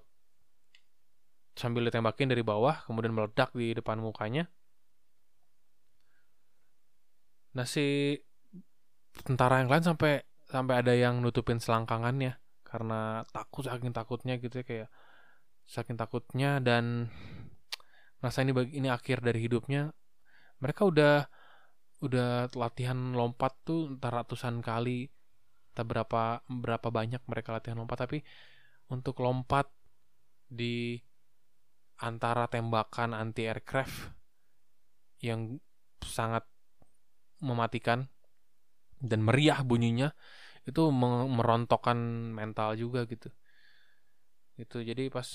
sambil 1.53 1.85
ditembakin 1.87 2.33
dari 2.33 2.41
bawah, 2.41 2.85
kemudian 2.85 3.13
meledak 3.13 3.53
di 3.53 3.73
depan 3.77 4.01
mukanya. 4.01 4.49
Nah 7.53 7.65
si 7.69 8.17
tentara 9.21 9.61
yang 9.61 9.69
lain 9.69 9.85
sampai 9.85 10.25
sampai 10.49 10.75
ada 10.81 10.93
yang 10.97 11.21
nutupin 11.21 11.61
selangkangannya 11.61 12.37
karena 12.65 13.21
takut 13.29 13.69
saking 13.69 13.93
takutnya 13.93 14.41
gitu 14.41 14.61
ya 14.61 14.65
kayak 14.65 14.89
saking 15.69 15.93
takutnya 15.93 16.57
dan 16.57 17.13
masa 18.17 18.41
ini 18.41 18.51
bagi 18.57 18.81
ini 18.81 18.89
akhir 18.89 19.21
dari 19.21 19.45
hidupnya 19.45 19.93
mereka 20.57 20.89
udah 20.89 21.29
udah 22.01 22.49
latihan 22.57 22.97
lompat 23.13 23.53
tuh 23.61 23.93
entah 23.93 24.11
ratusan 24.11 24.65
kali 24.65 25.07
entah 25.73 25.85
berapa 25.85 26.41
berapa 26.49 26.87
banyak 26.89 27.21
mereka 27.29 27.53
latihan 27.53 27.77
lompat 27.77 28.09
tapi 28.09 28.25
untuk 28.89 29.21
lompat 29.21 29.69
di 30.49 30.97
antara 32.01 32.49
tembakan 32.49 33.13
anti 33.13 33.45
aircraft 33.45 34.13
yang 35.23 35.59
sangat 36.03 36.43
mematikan 37.39 38.07
dan 39.03 39.19
meriah 39.23 39.59
bunyinya 39.63 40.11
itu 40.63 40.91
merontokkan 41.27 41.97
mental 42.31 42.75
juga 42.79 43.03
gitu. 43.07 43.27
Itu 44.55 44.79
jadi 44.79 45.11
pas 45.11 45.27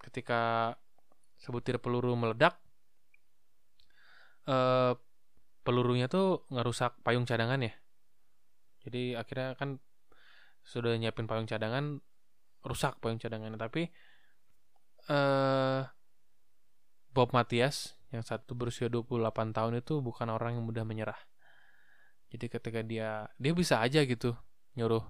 ketika 0.00 0.72
sebutir 1.36 1.76
peluru 1.80 2.16
meledak 2.16 2.56
eh, 4.48 4.92
pelurunya 5.60 6.08
tuh 6.08 6.48
ngerusak 6.48 7.00
payung 7.04 7.28
cadangan 7.28 7.60
ya. 7.60 7.72
Jadi 8.80 9.12
akhirnya 9.12 9.52
kan 9.60 9.76
sudah 10.64 10.96
nyiapin 10.96 11.28
payung 11.28 11.44
cadangan 11.44 12.00
rusak 12.64 12.96
payung 13.04 13.20
cadangannya. 13.20 13.60
Tapi 13.60 13.92
uh, 15.08 15.86
Bob 17.14 17.30
Matias 17.32 17.96
yang 18.10 18.26
satu 18.26 18.58
berusia 18.58 18.90
28 18.90 19.54
tahun 19.54 19.80
itu 19.80 20.02
bukan 20.02 20.28
orang 20.34 20.58
yang 20.58 20.64
mudah 20.66 20.82
menyerah. 20.82 21.18
Jadi 22.30 22.46
ketika 22.46 22.80
dia 22.82 23.26
dia 23.38 23.52
bisa 23.54 23.82
aja 23.82 24.02
gitu 24.06 24.34
nyuruh 24.78 25.02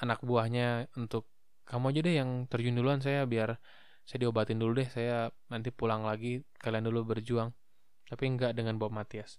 anak 0.00 0.20
buahnya 0.24 0.88
untuk 0.96 1.28
kamu 1.68 1.94
aja 1.94 2.00
deh 2.02 2.14
yang 2.18 2.30
terjun 2.50 2.76
duluan 2.76 3.00
saya 3.00 3.24
biar 3.24 3.56
saya 4.04 4.26
diobatin 4.26 4.58
dulu 4.58 4.80
deh 4.80 4.88
saya 4.90 5.30
nanti 5.52 5.70
pulang 5.70 6.02
lagi 6.02 6.42
kalian 6.58 6.88
dulu 6.88 7.14
berjuang 7.14 7.54
tapi 8.10 8.24
enggak 8.26 8.58
dengan 8.58 8.74
Bob 8.74 8.90
Matias 8.90 9.38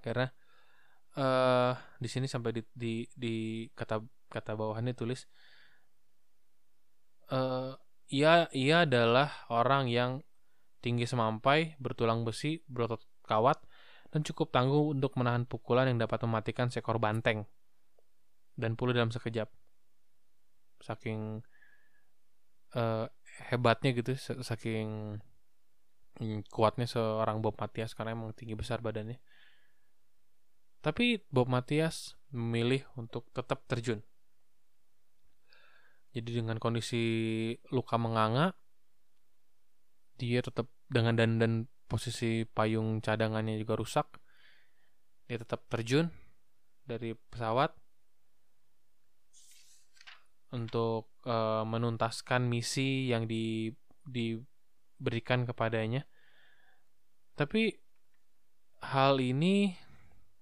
karena 0.00 0.30
uh, 1.18 1.74
di 1.98 2.08
sini 2.08 2.30
sampai 2.30 2.54
di, 2.54 2.62
di, 2.70 2.94
di 3.10 3.66
kata 3.74 4.00
kata 4.30 4.54
bawahannya 4.54 4.94
tulis 4.94 5.26
uh, 7.34 7.74
ia 8.10 8.50
ia 8.50 8.84
adalah 8.84 9.46
orang 9.48 9.86
yang 9.86 10.26
tinggi 10.82 11.06
semampai, 11.06 11.78
bertulang 11.78 12.26
besi, 12.26 12.60
berotot 12.66 13.00
kawat, 13.24 13.62
dan 14.10 14.26
cukup 14.26 14.50
tangguh 14.50 14.90
untuk 14.90 15.14
menahan 15.14 15.46
pukulan 15.46 15.86
yang 15.86 16.02
dapat 16.02 16.18
mematikan 16.26 16.66
seekor 16.68 16.98
banteng 16.98 17.46
dan 18.58 18.74
pulih 18.74 18.98
dalam 18.98 19.14
sekejap. 19.14 19.46
Saking 20.82 21.46
uh, 22.74 23.06
hebatnya 23.46 23.94
gitu, 23.94 24.18
saking 24.18 25.20
kuatnya 26.50 26.84
seorang 26.90 27.38
Bob 27.40 27.56
Matias 27.62 27.94
karena 27.94 28.18
emang 28.18 28.34
tinggi 28.34 28.58
besar 28.58 28.82
badannya. 28.82 29.22
Tapi 30.82 31.22
Bob 31.30 31.46
Matias 31.46 32.18
memilih 32.34 32.82
untuk 32.98 33.30
tetap 33.30 33.62
terjun 33.70 34.02
jadi 36.10 36.42
dengan 36.42 36.58
kondisi 36.58 37.02
luka 37.70 37.94
menganga, 37.94 38.50
dia 40.18 40.42
tetap 40.42 40.66
dengan 40.90 41.14
dan 41.14 41.38
dan 41.38 41.52
posisi 41.86 42.42
payung 42.50 42.98
cadangannya 42.98 43.54
juga 43.62 43.78
rusak. 43.78 44.18
Dia 45.30 45.38
tetap 45.38 45.70
terjun 45.70 46.10
dari 46.82 47.14
pesawat 47.14 47.70
untuk 50.50 51.14
uh, 51.22 51.62
menuntaskan 51.62 52.50
misi 52.50 53.06
yang 53.06 53.30
di 53.30 53.70
diberikan 54.02 55.46
kepadanya. 55.46 56.02
Tapi 57.38 57.70
hal 58.82 59.22
ini 59.22 59.70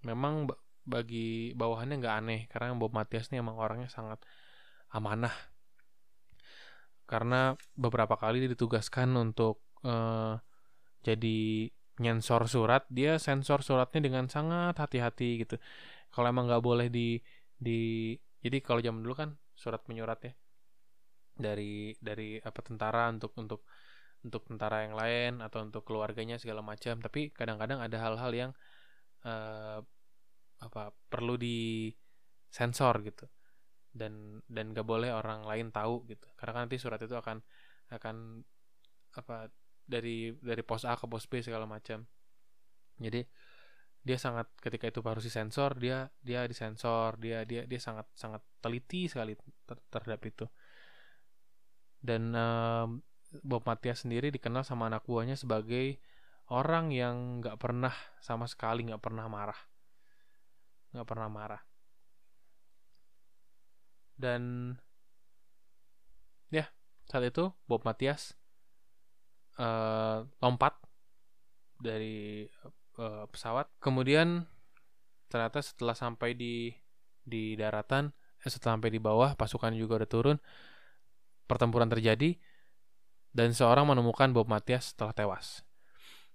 memang 0.01 0.49
bagi 0.89 1.53
bawahannya 1.53 2.01
nggak 2.01 2.17
aneh 2.25 2.41
karena 2.49 2.73
Bob 2.73 2.97
Matias 2.97 3.29
ini 3.29 3.45
emang 3.45 3.61
orangnya 3.61 3.93
sangat 3.93 4.25
amanah 4.89 5.58
karena 7.09 7.57
beberapa 7.73 8.15
kali 8.21 8.45
ditugaskan 8.53 9.17
untuk 9.17 9.65
uh, 9.83 10.37
jadi 11.01 11.73
nyensor 11.99 12.47
surat 12.47 12.85
dia 12.93 13.17
sensor 13.19 13.65
suratnya 13.65 14.01
dengan 14.05 14.25
sangat 14.29 14.77
hati-hati 14.77 15.43
gitu. 15.43 15.57
Kalau 16.13 16.27
emang 16.29 16.47
nggak 16.53 16.63
boleh 16.63 16.89
di 16.93 17.19
di 17.57 18.13
jadi 18.45 18.61
kalau 18.63 18.85
zaman 18.85 19.01
dulu 19.03 19.15
kan 19.17 19.31
surat 19.57 19.81
menyurat 19.89 20.21
ya. 20.29 20.33
Dari 21.39 21.97
dari 21.99 22.39
apa 22.45 22.61
tentara 22.61 23.09
untuk 23.09 23.33
untuk 23.41 23.65
untuk 24.21 24.43
tentara 24.45 24.85
yang 24.85 24.95
lain 24.99 25.33
atau 25.41 25.65
untuk 25.65 25.83
keluarganya 25.89 26.37
segala 26.37 26.61
macam. 26.61 27.01
Tapi 27.01 27.33
kadang-kadang 27.33 27.81
ada 27.81 27.97
hal-hal 28.05 28.33
yang 28.37 28.51
uh, 29.25 29.81
apa 30.61 30.93
perlu 31.09 31.41
di 31.41 31.89
sensor 32.53 33.01
gitu 33.07 33.25
dan 33.93 34.45
dan 34.47 34.77
gak 34.77 34.87
boleh 34.87 35.11
orang 35.13 35.45
lain 35.45 35.73
tahu 35.73 36.05
gitu. 36.09 36.27
Karena 36.37 36.53
kan 36.55 36.63
nanti 36.69 36.77
surat 36.81 37.01
itu 37.01 37.15
akan 37.17 37.41
akan 37.93 38.45
apa 39.17 39.49
dari 39.89 40.37
dari 40.37 40.63
pos 40.63 40.85
A 40.85 40.95
ke 40.95 41.09
pos 41.09 41.25
B 41.25 41.41
segala 41.41 41.65
macam. 41.65 42.05
Jadi 43.01 43.25
dia 44.05 44.17
sangat 44.17 44.49
ketika 44.63 44.89
itu 44.89 45.01
harus 45.05 45.25
disensor 45.27 45.77
dia 45.77 46.09
dia 46.23 46.47
disensor 46.47 47.19
dia 47.19 47.43
dia 47.45 47.67
dia 47.67 47.81
sangat 47.83 48.07
sangat 48.15 48.41
teliti 48.63 49.11
sekali 49.11 49.35
ter, 49.65 49.79
terhadap 49.91 50.21
itu. 50.29 50.47
Dan 51.99 52.33
um, 52.37 53.03
Bob 53.45 53.67
Matias 53.67 54.07
sendiri 54.07 54.33
dikenal 54.33 54.63
sama 54.65 54.89
anak 54.89 55.05
buahnya 55.05 55.35
sebagai 55.37 55.99
orang 56.49 56.95
yang 56.95 57.43
nggak 57.43 57.59
pernah 57.61 57.93
sama 58.23 58.47
sekali 58.47 58.87
nggak 58.89 59.03
pernah 59.03 59.27
marah. 59.27 59.59
Nggak 60.95 61.09
pernah 61.09 61.29
marah 61.29 61.63
dan 64.19 64.75
ya 66.51 66.67
saat 67.07 67.25
itu 67.31 67.55
Bob 67.71 67.87
Matias 67.87 68.35
uh, 69.63 70.27
lompat 70.43 70.75
dari 71.79 72.45
uh, 72.99 73.25
pesawat. 73.31 73.71
Kemudian 73.79 74.45
ternyata 75.31 75.63
setelah 75.63 75.95
sampai 75.95 76.35
di 76.35 76.75
di 77.23 77.55
daratan 77.55 78.11
eh, 78.43 78.51
setelah 78.51 78.77
sampai 78.77 78.91
di 78.91 79.01
bawah 79.01 79.39
pasukan 79.39 79.77
juga 79.77 80.03
udah 80.03 80.11
turun 80.11 80.37
pertempuran 81.47 81.89
terjadi 81.89 82.37
dan 83.33 83.55
seorang 83.55 83.87
menemukan 83.87 84.35
Bob 84.35 84.51
Matias 84.51 84.93
setelah 84.93 85.15
tewas. 85.15 85.63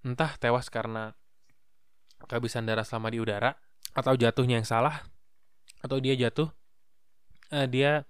Entah 0.05 0.39
tewas 0.39 0.71
karena 0.71 1.11
kehabisan 2.23 2.63
darah 2.63 2.87
selama 2.87 3.11
di 3.11 3.19
udara 3.19 3.51
atau 3.91 4.15
jatuhnya 4.15 4.61
yang 4.61 4.67
salah 4.67 5.03
atau 5.83 5.99
dia 5.99 6.15
jatuh 6.15 6.47
uh, 7.51 7.67
dia 7.67 8.07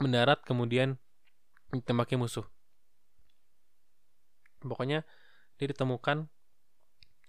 mendarat 0.00 0.42
kemudian 0.42 0.98
ditembaki 1.70 2.16
musuh. 2.18 2.44
Pokoknya 4.64 5.06
dia 5.60 5.66
ditemukan 5.70 6.26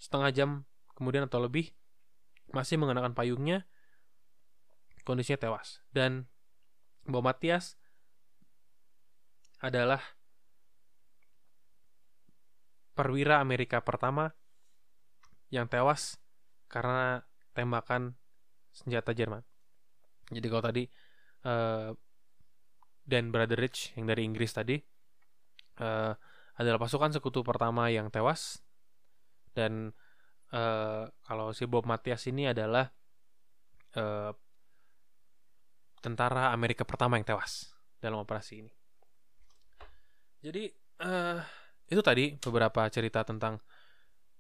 setengah 0.02 0.30
jam 0.34 0.50
kemudian 0.98 1.26
atau 1.30 1.42
lebih 1.42 1.74
masih 2.50 2.80
mengenakan 2.80 3.12
payungnya 3.12 3.68
kondisinya 5.04 5.40
tewas 5.40 5.84
dan 5.92 6.32
Bob 7.08 7.24
Matias 7.24 7.76
adalah 9.64 10.00
perwira 12.94 13.40
Amerika 13.40 13.80
pertama 13.82 14.34
yang 15.54 15.70
tewas 15.70 16.20
karena 16.68 17.24
tembakan 17.56 18.20
senjata 18.76 19.16
Jerman. 19.16 19.42
Jadi 20.28 20.48
kalau 20.52 20.64
tadi 20.66 20.84
uh, 21.48 21.96
dan 23.08 23.32
Brother 23.32 23.56
Rich 23.56 23.96
yang 23.96 24.12
dari 24.12 24.28
Inggris 24.28 24.52
tadi 24.52 24.76
uh, 25.80 26.12
adalah 26.60 26.80
pasukan 26.82 27.16
sekutu 27.16 27.40
pertama 27.46 27.88
yang 27.88 28.12
tewas 28.12 28.60
dan 29.56 29.96
uh, 30.52 31.08
kalau 31.24 31.56
si 31.56 31.64
Bob 31.66 31.88
Matias 31.88 32.28
ini 32.28 32.52
adalah 32.52 32.92
uh, 33.96 34.36
tentara 36.04 36.52
Amerika 36.52 36.84
pertama 36.84 37.18
yang 37.18 37.26
tewas 37.26 37.74
dalam 37.98 38.22
operasi 38.22 38.68
ini. 38.68 38.74
Jadi 40.44 40.70
uh, 41.02 41.42
itu 41.88 42.02
tadi 42.04 42.36
beberapa 42.38 42.86
cerita 42.92 43.26
tentang 43.26 43.58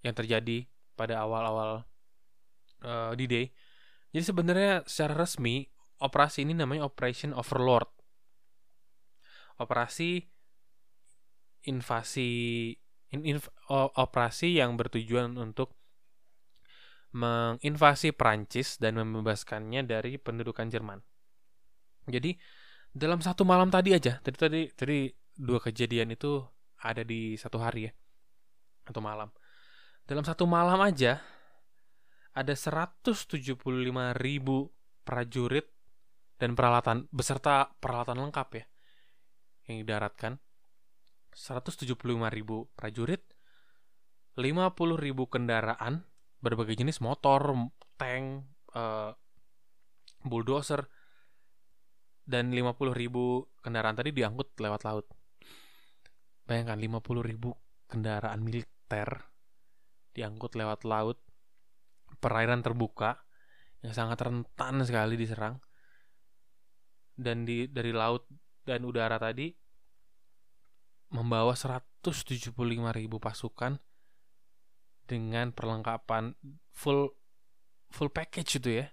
yang 0.05 0.13
terjadi 0.13 0.67
pada 0.93 1.25
awal-awal 1.25 1.85
uh, 2.85 3.11
D-Day. 3.17 3.49
Jadi 4.13 4.23
sebenarnya 4.23 4.85
secara 4.85 5.25
resmi 5.25 5.65
operasi 6.01 6.45
ini 6.45 6.53
namanya 6.53 6.85
Operation 6.85 7.33
Overlord. 7.33 7.89
Operasi 9.57 10.21
invasi 11.67 12.29
in, 13.11 13.41
operasi 13.97 14.61
yang 14.61 14.77
bertujuan 14.77 15.35
untuk 15.35 15.75
menginvasi 17.15 18.13
Prancis 18.13 18.77
dan 18.77 18.99
membebaskannya 18.99 19.87
dari 19.87 20.21
pendudukan 20.21 20.69
Jerman. 20.69 20.99
Jadi 22.07 22.37
dalam 22.93 23.19
satu 23.19 23.43
malam 23.43 23.67
tadi 23.73 23.95
aja, 23.95 24.19
tadi 24.21 24.37
tadi 24.37 24.61
tadi 24.71 24.97
dua 25.33 25.59
kejadian 25.59 26.13
itu 26.13 26.39
ada 26.83 27.01
di 27.01 27.33
satu 27.35 27.57
hari 27.57 27.89
ya, 27.89 27.91
atau 28.85 29.01
malam. 29.01 29.29
Dalam 30.07 30.23
satu 30.23 30.47
malam 30.47 30.79
aja 30.79 31.19
ada 32.37 32.53
175 32.53 33.33
ribu 34.21 34.69
prajurit 35.01 35.76
dan 36.37 36.53
peralatan 36.53 37.09
beserta 37.09 37.73
peralatan 37.81 38.21
lengkap 38.21 38.49
ya 38.57 38.65
yang 39.67 39.83
didaratkan. 39.83 40.39
175 41.37 41.93
ribu 42.33 42.65
prajurit 42.73 43.21
50 44.37 44.73
ribu 44.97 45.29
kendaraan 45.29 46.05
berbagai 46.41 46.77
jenis 46.77 47.01
motor, 47.01 47.73
tank, 47.97 48.45
uh, 48.77 49.13
bulldozer 50.21 50.85
dan 52.25 52.53
50 52.53 52.93
ribu 52.93 53.49
kendaraan 53.61 53.97
tadi 53.97 54.13
diangkut 54.13 54.53
lewat 54.61 54.81
laut. 54.85 55.05
Bayangkan 56.45 56.77
50 56.77 57.25
ribu 57.25 57.57
kendaraan 57.89 58.45
militer 58.45 59.09
diangkut 60.13 60.53
lewat 60.53 60.85
laut. 60.85 61.17
Perairan 62.17 62.61
terbuka 62.65 63.25
yang 63.85 63.93
sangat 63.93 64.21
rentan 64.25 64.81
sekali 64.85 65.17
diserang 65.17 65.61
dan 67.17 67.43
di 67.43 67.65
dari 67.65 67.89
laut 67.89 68.29
dan 68.61 68.85
udara 68.85 69.17
tadi 69.17 69.49
membawa 71.09 71.57
175.000 71.57 72.53
pasukan 73.17 73.73
dengan 75.07 75.55
perlengkapan 75.55 76.35
full 76.69 77.09
full 77.89 78.11
package 78.11 78.59
itu 78.61 78.69
ya. 78.83 78.87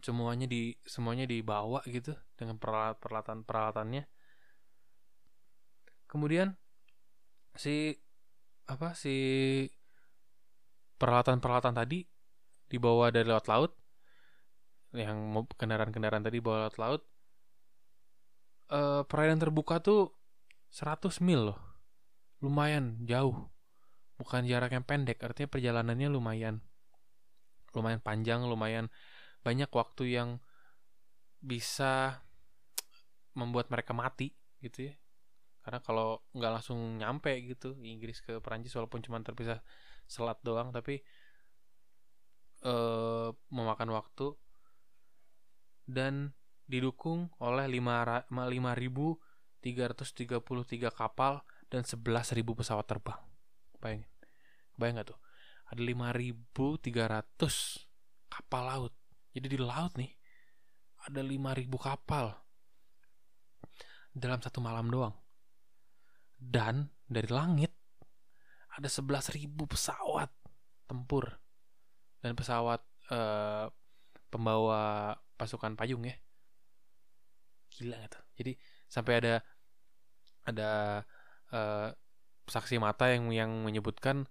Semuanya 0.00 0.48
di 0.48 0.76
semuanya 0.84 1.28
dibawa 1.28 1.80
gitu 1.88 2.16
dengan 2.36 2.56
peralatan 2.56 2.96
peralatan 3.00 3.38
peralatannya. 3.44 4.04
Kemudian 6.08 6.56
si 7.56 7.96
apa 8.68 8.94
si 8.94 9.16
peralatan-peralatan 11.00 11.74
tadi 11.74 12.04
dibawa 12.70 13.08
dari 13.08 13.26
lewat 13.26 13.46
laut 13.48 13.72
yang 14.90 15.30
kendaraan-kendaraan 15.54 16.26
tadi 16.26 16.42
bawa 16.42 16.66
lewat 16.66 16.76
laut 16.82 17.02
uh, 18.70 19.02
perairan 19.06 19.38
terbuka 19.38 19.82
tuh 19.82 20.14
100 20.70 21.22
mil 21.22 21.52
loh. 21.52 21.60
Lumayan 22.40 23.02
jauh. 23.04 23.50
Bukan 24.16 24.46
jarak 24.46 24.72
yang 24.72 24.86
pendek 24.86 25.20
artinya 25.20 25.50
perjalanannya 25.50 26.08
lumayan. 26.08 26.62
Lumayan 27.74 28.00
panjang 28.00 28.46
lumayan 28.46 28.88
banyak 29.40 29.68
waktu 29.72 30.14
yang 30.20 30.28
bisa 31.40 32.20
membuat 33.34 33.68
mereka 33.68 33.92
mati 33.92 34.32
gitu 34.62 34.92
ya. 34.92 34.94
Karena 35.60 35.80
kalau 35.84 36.24
nggak 36.32 36.52
langsung 36.60 36.78
nyampe 36.96 37.32
gitu 37.44 37.76
Inggris 37.84 38.24
ke 38.24 38.40
Perancis 38.40 38.72
walaupun 38.76 39.04
cuma 39.04 39.20
terpisah 39.20 39.60
selat 40.08 40.40
doang 40.42 40.72
tapi 40.72 41.04
uh, 42.64 43.30
memakan 43.52 43.92
waktu 43.92 44.34
dan 45.90 46.30
didukung 46.70 47.34
oleh 47.42 47.66
5.333 47.66 49.58
kapal 50.94 51.42
dan 51.66 51.82
11.000 51.82 52.46
pesawat 52.46 52.86
terbang. 52.86 53.18
Bayangin. 53.82 54.06
Bayang 54.78 55.02
gak 55.02 55.10
tuh? 55.12 55.20
Ada 55.70 55.82
5.300 55.82 57.86
kapal 58.30 58.62
laut. 58.70 58.94
Jadi 59.34 59.46
di 59.50 59.58
laut 59.58 59.94
nih 59.98 60.14
ada 61.10 61.22
5.000 61.22 61.70
kapal 61.78 62.34
dalam 64.14 64.42
satu 64.42 64.60
malam 64.62 64.90
doang. 64.90 65.14
Dan 66.40 66.88
dari 67.06 67.28
langit 67.28 67.70
ada 68.74 68.86
11.000 68.86 69.50
pesawat 69.66 70.30
tempur 70.86 71.38
dan 72.22 72.34
pesawat 72.34 72.82
uh, 73.12 73.70
pembawa 74.30 75.14
pasukan 75.36 75.74
payung 75.76 76.06
ya. 76.06 76.16
Gila 77.70 77.98
gitu 78.06 78.20
jadi 78.40 78.52
sampai 78.88 79.12
ada 79.20 79.34
ada 80.48 80.70
uh, 81.52 81.92
saksi 82.48 82.80
mata 82.80 83.12
yang 83.12 83.28
yang 83.28 83.52
menyebutkan 83.68 84.24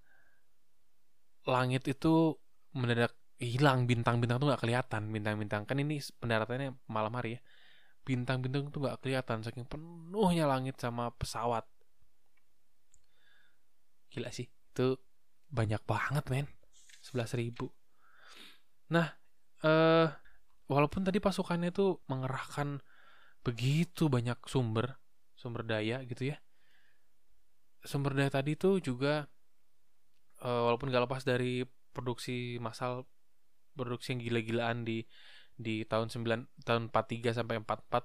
langit 1.45 1.85
itu 1.85 2.33
mendadak 2.73 3.13
hilang 3.39 3.85
bintang-bintang 3.85 4.41
tuh 4.41 4.49
nggak 4.51 4.61
kelihatan 4.65 5.13
bintang-bintang. 5.13 5.63
Kan 5.69 5.77
ini 5.79 6.01
pendaratannya 6.19 6.75
malam 6.89 7.13
hari 7.15 7.37
ya. 7.37 7.41
Bintang-bintang 8.03 8.73
tuh 8.73 8.83
nggak 8.83 8.99
kelihatan 8.99 9.45
saking 9.45 9.69
penuhnya 9.69 10.49
langit 10.49 10.75
sama 10.81 11.13
pesawat. 11.15 11.63
Gila 14.09 14.33
sih 14.33 14.49
itu 14.49 14.97
banyak 15.53 15.79
banget 15.85 16.25
men. 16.27 16.47
Sebelas 16.99 17.31
ribu. 17.37 17.71
Nah 18.91 19.07
eh 19.65 20.07
walaupun 20.69 21.01
tadi 21.03 21.17
pasukannya 21.19 21.73
itu 21.73 21.97
mengerahkan 22.07 22.79
begitu 23.41 24.07
banyak 24.07 24.37
sumber 24.45 24.99
sumber 25.39 25.63
daya 25.63 26.03
gitu 26.03 26.35
ya. 26.35 26.37
Sumber 27.83 28.11
daya 28.13 28.29
tadi 28.29 28.59
itu 28.59 28.83
juga 28.83 29.31
uh, 30.43 30.61
walaupun 30.67 30.91
gak 30.91 31.07
lepas 31.07 31.23
dari 31.23 31.63
produksi 31.95 32.59
massal 32.59 33.07
produksi 33.73 34.11
yang 34.15 34.21
gila-gilaan 34.23 34.83
di 34.83 35.07
di 35.59 35.83
tahun 35.87 36.07
9 36.11 36.63
tahun 36.67 36.91
43 36.91 37.35
sampai 37.35 37.59
44 37.59 37.67
uh, 37.67 38.03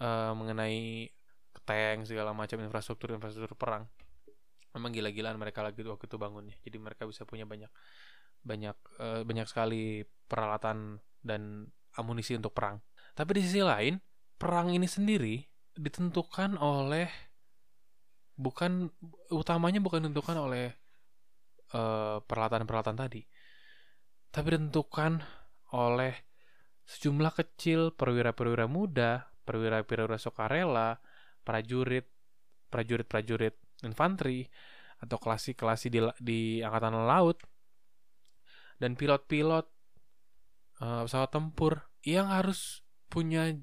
eh, 0.00 0.32
mengenai 0.32 1.12
tank 1.68 2.08
segala 2.08 2.32
macam 2.32 2.56
infrastruktur 2.64 3.12
infrastruktur 3.12 3.52
perang. 3.56 3.84
Memang 4.72 4.92
gila-gilaan 4.92 5.36
mereka 5.36 5.60
lagi 5.60 5.84
waktu 5.84 6.08
itu 6.08 6.16
bangunnya. 6.16 6.56
Jadi 6.64 6.76
mereka 6.80 7.04
bisa 7.04 7.28
punya 7.28 7.44
banyak 7.44 7.68
banyak 8.42 8.76
uh, 9.00 9.22
banyak 9.22 9.46
sekali 9.48 10.02
peralatan 10.26 11.00
dan 11.22 11.66
amunisi 11.98 12.36
untuk 12.38 12.54
perang. 12.54 12.78
Tapi 13.14 13.38
di 13.38 13.42
sisi 13.42 13.60
lain 13.64 13.98
perang 14.38 14.70
ini 14.70 14.86
sendiri 14.86 15.42
ditentukan 15.74 16.58
oleh 16.58 17.06
bukan 18.38 18.86
utamanya 19.34 19.82
bukan 19.82 20.06
ditentukan 20.06 20.36
oleh 20.38 20.66
uh, 21.74 22.22
peralatan-peralatan 22.22 22.96
tadi. 22.96 23.22
Tapi 24.30 24.46
ditentukan 24.54 25.18
oleh 25.74 26.14
sejumlah 26.88 27.32
kecil 27.36 27.92
perwira-perwira 27.92 28.64
muda 28.64 29.28
perwira-perwira 29.44 30.16
sukarela 30.16 30.96
prajurit 31.44 32.08
prajurit-prajurit 32.72 33.84
infanteri 33.84 34.48
atau 35.04 35.20
klasi-klasi 35.20 35.92
di, 35.92 36.00
di 36.20 36.40
angkatan 36.64 37.04
laut 37.04 37.44
dan 38.78 38.94
pilot-pilot 38.94 39.66
uh, 40.82 41.02
pesawat 41.06 41.30
tempur 41.30 41.86
yang 42.06 42.30
harus 42.30 42.86
punya 43.10 43.54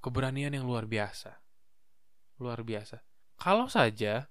keberanian 0.00 0.56
yang 0.56 0.64
luar 0.64 0.88
biasa. 0.88 1.38
Luar 2.40 2.64
biasa. 2.64 3.04
Kalau 3.38 3.68
saja 3.70 4.26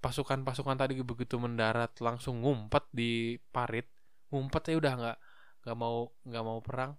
pasukan-pasukan 0.00 0.76
tadi 0.80 0.96
begitu 1.00 1.36
mendarat 1.36 1.92
langsung 2.00 2.40
ngumpet 2.42 2.84
di 2.90 3.36
parit, 3.52 3.88
ngumpet 4.32 4.72
ya 4.72 4.76
udah 4.80 4.92
nggak 4.96 5.18
nggak 5.60 5.76
mau 5.76 6.08
nggak 6.24 6.44
mau 6.44 6.58
perang 6.64 6.96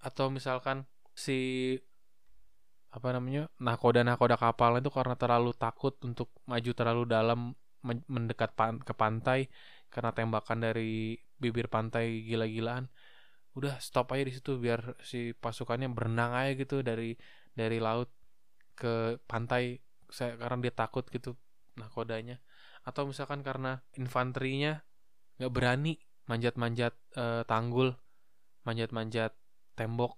atau 0.00 0.32
misalkan 0.32 0.88
si 1.12 1.74
apa 2.88 3.12
namanya 3.12 3.52
nakoda 3.60 4.00
nakoda 4.00 4.40
kapal 4.40 4.80
itu 4.80 4.88
karena 4.88 5.12
terlalu 5.12 5.52
takut 5.52 5.92
untuk 6.00 6.32
maju 6.48 6.70
terlalu 6.72 7.02
dalam 7.04 7.52
mendekat 7.84 8.56
pan 8.56 8.80
ke 8.80 8.96
pantai 8.96 9.52
karena 9.92 10.10
tembakan 10.16 10.64
dari 10.64 11.20
bibir 11.38 11.70
pantai 11.70 12.26
gila-gilaan. 12.26 12.90
Udah 13.56 13.78
stop 13.82 14.14
aja 14.14 14.26
di 14.28 14.34
situ 14.34 14.58
biar 14.60 14.98
si 15.02 15.34
pasukannya 15.34 15.90
berenang 15.90 16.34
aja 16.34 16.52
gitu 16.54 16.82
dari 16.84 17.18
dari 17.54 17.78
laut 17.82 18.10
ke 18.78 19.18
pantai. 19.26 19.78
Saya 20.08 20.40
karena 20.40 20.58
dia 20.64 20.74
takut 20.74 21.04
gitu 21.12 21.36
nah 21.78 21.86
kodanya 21.86 22.42
atau 22.82 23.06
misalkan 23.06 23.44
karena 23.44 23.84
infanterinya 23.94 24.82
nggak 25.38 25.52
berani 25.52 26.00
manjat-manjat 26.26 26.96
uh, 27.20 27.44
tanggul 27.44 27.92
manjat-manjat 28.64 29.32
tembok. 29.76 30.16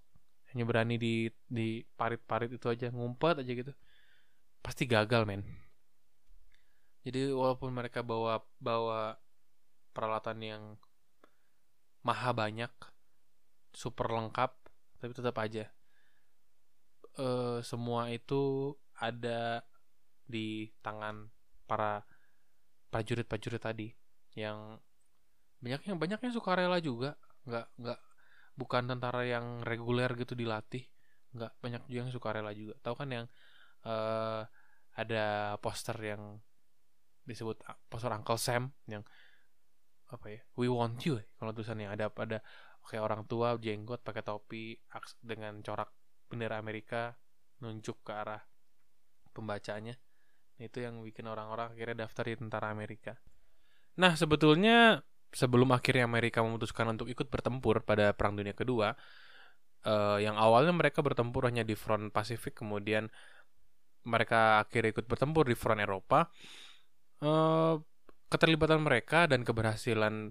Hanya 0.51 0.66
berani 0.66 0.99
di 0.99 1.31
di 1.47 1.83
parit-parit 1.95 2.51
itu 2.51 2.66
aja 2.66 2.91
ngumpet 2.91 3.43
aja 3.43 3.53
gitu. 3.55 3.73
Pasti 4.62 4.87
gagal 4.87 5.23
men. 5.27 5.47
Jadi 7.07 7.31
walaupun 7.31 7.71
mereka 7.71 8.03
bawa 8.03 8.43
bawa 8.59 9.14
peralatan 9.95 10.39
yang 10.43 10.62
maha 12.07 12.33
banyak 12.33 12.73
super 13.71 14.09
lengkap 14.11 14.51
tapi 15.01 15.13
tetap 15.13 15.37
aja 15.41 15.71
uh, 17.19 17.59
semua 17.65 18.13
itu 18.13 18.75
ada 19.01 19.65
di 20.29 20.71
tangan 20.85 21.27
para 21.67 22.05
prajurit-prajurit 22.93 23.63
tadi 23.63 23.89
yang 24.39 24.79
banyak 25.61 25.83
yang 25.91 25.99
banyaknya 25.99 26.31
suka 26.31 26.55
rela 26.55 26.79
juga. 26.79 27.17
Nggak 27.49 27.67
nggak 27.81 28.01
bukan 28.55 28.83
tentara 28.87 29.23
yang 29.27 29.65
reguler 29.65 30.13
gitu 30.15 30.37
dilatih. 30.37 30.87
Nggak 31.35 31.53
banyak 31.59 31.83
juga 31.89 32.01
yang 32.07 32.13
suka 32.13 32.29
rela 32.37 32.53
juga. 32.55 32.75
Tahu 32.85 32.95
kan 32.95 33.09
yang 33.11 33.27
uh, 33.87 34.45
ada 34.95 35.57
poster 35.59 35.97
yang 35.99 36.39
disebut 37.25 37.63
poster 37.87 38.11
Uncle 38.11 38.41
Sam 38.41 38.75
yang 38.91 39.07
apa 40.11 40.27
ya 40.27 40.41
we 40.59 40.67
want 40.67 40.99
you 41.07 41.23
kalau 41.39 41.55
tulisannya 41.55 41.87
ada 41.87 42.11
ada 42.11 42.43
kayak 42.91 43.07
orang 43.07 43.23
tua 43.31 43.55
jenggot 43.63 44.03
pakai 44.03 44.27
topi 44.27 44.75
dengan 45.23 45.63
corak 45.63 45.95
bendera 46.27 46.59
Amerika 46.59 47.15
nunjuk 47.63 48.03
ke 48.03 48.13
arah 48.15 48.43
pembacanya. 49.31 49.95
Itu 50.61 50.83
yang 50.83 51.01
bikin 51.01 51.25
orang-orang 51.31 51.73
akhirnya 51.73 52.05
daftar 52.05 52.29
di 52.29 52.37
tentara 52.37 52.69
Amerika. 52.69 53.17
Nah 53.97 54.19
sebetulnya 54.19 55.01
sebelum 55.31 55.71
akhirnya 55.71 56.05
Amerika 56.05 56.43
memutuskan 56.43 56.91
untuk 56.91 57.07
ikut 57.07 57.31
bertempur 57.31 57.87
pada 57.87 58.11
Perang 58.13 58.35
Dunia 58.35 58.53
Kedua 58.53 58.91
uh, 59.87 60.19
yang 60.19 60.35
awalnya 60.35 60.75
mereka 60.75 61.07
bertempur 61.07 61.47
hanya 61.47 61.63
di 61.63 61.79
front 61.79 62.11
Pasifik 62.11 62.59
kemudian 62.59 63.07
mereka 64.03 64.59
akhirnya 64.59 64.91
ikut 64.91 65.07
bertempur 65.07 65.47
di 65.47 65.55
front 65.55 65.79
Eropa 65.79 66.27
uh, 67.23 67.79
keterlibatan 68.31 68.81
mereka 68.81 69.26
dan 69.26 69.43
keberhasilan 69.43 70.31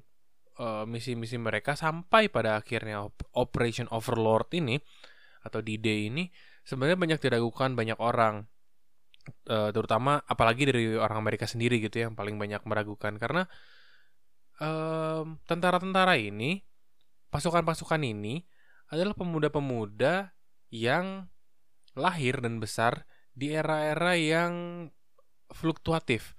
uh, 0.58 0.88
misi-misi 0.88 1.36
mereka 1.36 1.76
sampai 1.76 2.32
pada 2.32 2.58
akhirnya 2.58 3.06
Operation 3.36 3.92
Overlord 3.92 4.56
ini 4.56 4.80
atau 5.44 5.60
D-Day 5.60 6.08
ini 6.08 6.32
sebenarnya 6.64 6.96
banyak 7.00 7.20
diragukan 7.20 7.76
banyak 7.76 8.00
orang 8.00 8.48
uh, 9.52 9.70
terutama 9.76 10.24
apalagi 10.26 10.68
dari 10.68 10.96
orang 10.96 11.20
Amerika 11.20 11.44
sendiri 11.44 11.80
gitu 11.84 12.00
ya 12.00 12.12
yang 12.12 12.16
paling 12.16 12.40
banyak 12.40 12.64
meragukan 12.66 13.16
karena 13.20 13.46
tentara-tentara 15.48 16.20
ini 16.20 16.60
pasukan-pasukan 17.32 18.04
ini 18.04 18.44
adalah 18.92 19.16
pemuda-pemuda 19.16 20.36
yang 20.68 21.32
lahir 21.96 22.42
dan 22.42 22.60
besar 22.60 23.06
di 23.34 23.54
era-era 23.54 24.18
yang 24.18 24.54
fluktuatif. 25.54 26.36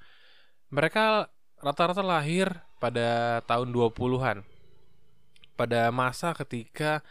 Mereka 0.71 1.31
rata-rata 1.61 2.01
lahir 2.01 2.49
pada 2.81 3.41
tahun 3.45 3.73
20-an. 3.73 4.43
Pada 5.55 5.93
masa 5.93 6.33
ketika 6.33 7.05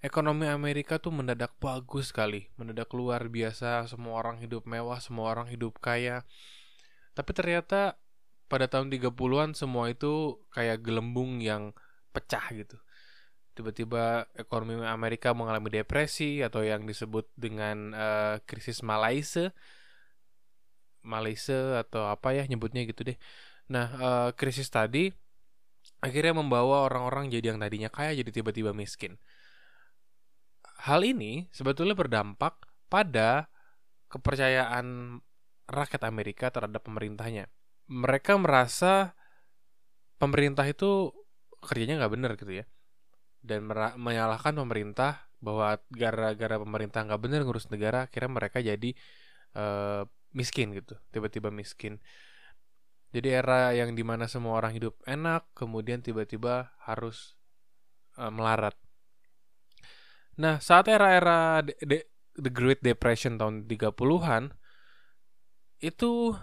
ekonomi 0.00 0.48
Amerika 0.48 0.96
tuh 0.96 1.12
mendadak 1.12 1.52
bagus 1.60 2.08
sekali, 2.08 2.48
mendadak 2.56 2.88
luar 2.96 3.28
biasa, 3.28 3.84
semua 3.92 4.16
orang 4.16 4.40
hidup 4.40 4.64
mewah, 4.64 4.96
semua 4.98 5.28
orang 5.36 5.52
hidup 5.52 5.76
kaya. 5.78 6.24
Tapi 7.12 7.30
ternyata 7.36 8.00
pada 8.48 8.66
tahun 8.66 8.88
30-an 8.88 9.52
semua 9.52 9.92
itu 9.92 10.40
kayak 10.50 10.80
gelembung 10.80 11.44
yang 11.44 11.76
pecah 12.16 12.42
gitu. 12.56 12.80
Tiba-tiba 13.52 14.24
ekonomi 14.34 14.80
Amerika 14.88 15.36
mengalami 15.36 15.68
depresi 15.68 16.40
atau 16.40 16.64
yang 16.64 16.88
disebut 16.88 17.28
dengan 17.36 17.92
uh, 17.92 18.34
krisis 18.48 18.80
Malaysia. 18.80 19.52
Malaysia 21.00 21.80
atau 21.80 22.08
apa 22.08 22.32
ya 22.36 22.44
nyebutnya 22.48 22.88
gitu 22.88 23.04
deh. 23.04 23.18
Nah, 23.70 23.86
uh, 24.02 24.30
krisis 24.34 24.66
tadi 24.66 25.14
akhirnya 26.02 26.34
membawa 26.34 26.90
orang-orang 26.90 27.30
jadi 27.30 27.54
yang 27.54 27.62
tadinya 27.62 27.86
kaya 27.86 28.12
jadi 28.18 28.30
tiba-tiba 28.42 28.74
miskin. 28.74 29.14
Hal 30.90 31.06
ini 31.06 31.46
sebetulnya 31.54 31.94
berdampak 31.94 32.66
pada 32.90 33.46
kepercayaan 34.10 35.20
rakyat 35.70 36.02
Amerika 36.02 36.50
terhadap 36.50 36.82
pemerintahnya. 36.82 37.46
Mereka 37.86 38.34
merasa 38.42 39.14
pemerintah 40.18 40.66
itu 40.66 41.14
kerjanya 41.62 42.02
nggak 42.02 42.12
benar 42.12 42.30
gitu 42.34 42.64
ya, 42.64 42.64
dan 43.44 43.70
menyalahkan 44.00 44.56
pemerintah 44.56 45.30
bahwa 45.38 45.78
gara-gara 45.92 46.56
pemerintah 46.58 47.06
nggak 47.06 47.20
benar 47.22 47.40
ngurus 47.46 47.70
negara, 47.70 48.08
akhirnya 48.08 48.30
mereka 48.32 48.58
jadi 48.58 48.90
uh, 49.54 50.02
miskin 50.34 50.74
gitu, 50.74 50.96
tiba-tiba 51.14 51.52
miskin. 51.52 52.02
Jadi 53.10 53.28
era 53.30 53.74
yang 53.74 53.98
di 53.98 54.06
mana 54.06 54.30
semua 54.30 54.54
orang 54.62 54.70
hidup 54.70 54.94
enak, 55.02 55.50
kemudian 55.58 55.98
tiba-tiba 55.98 56.70
harus 56.86 57.34
uh, 58.14 58.30
melarat. 58.30 58.78
Nah, 60.38 60.62
saat 60.62 60.86
era-era 60.86 61.60
The 62.38 62.50
Great 62.54 62.80
Depression 62.80 63.34
tahun 63.34 63.66
30-an, 63.66 64.54
itu 65.82 66.38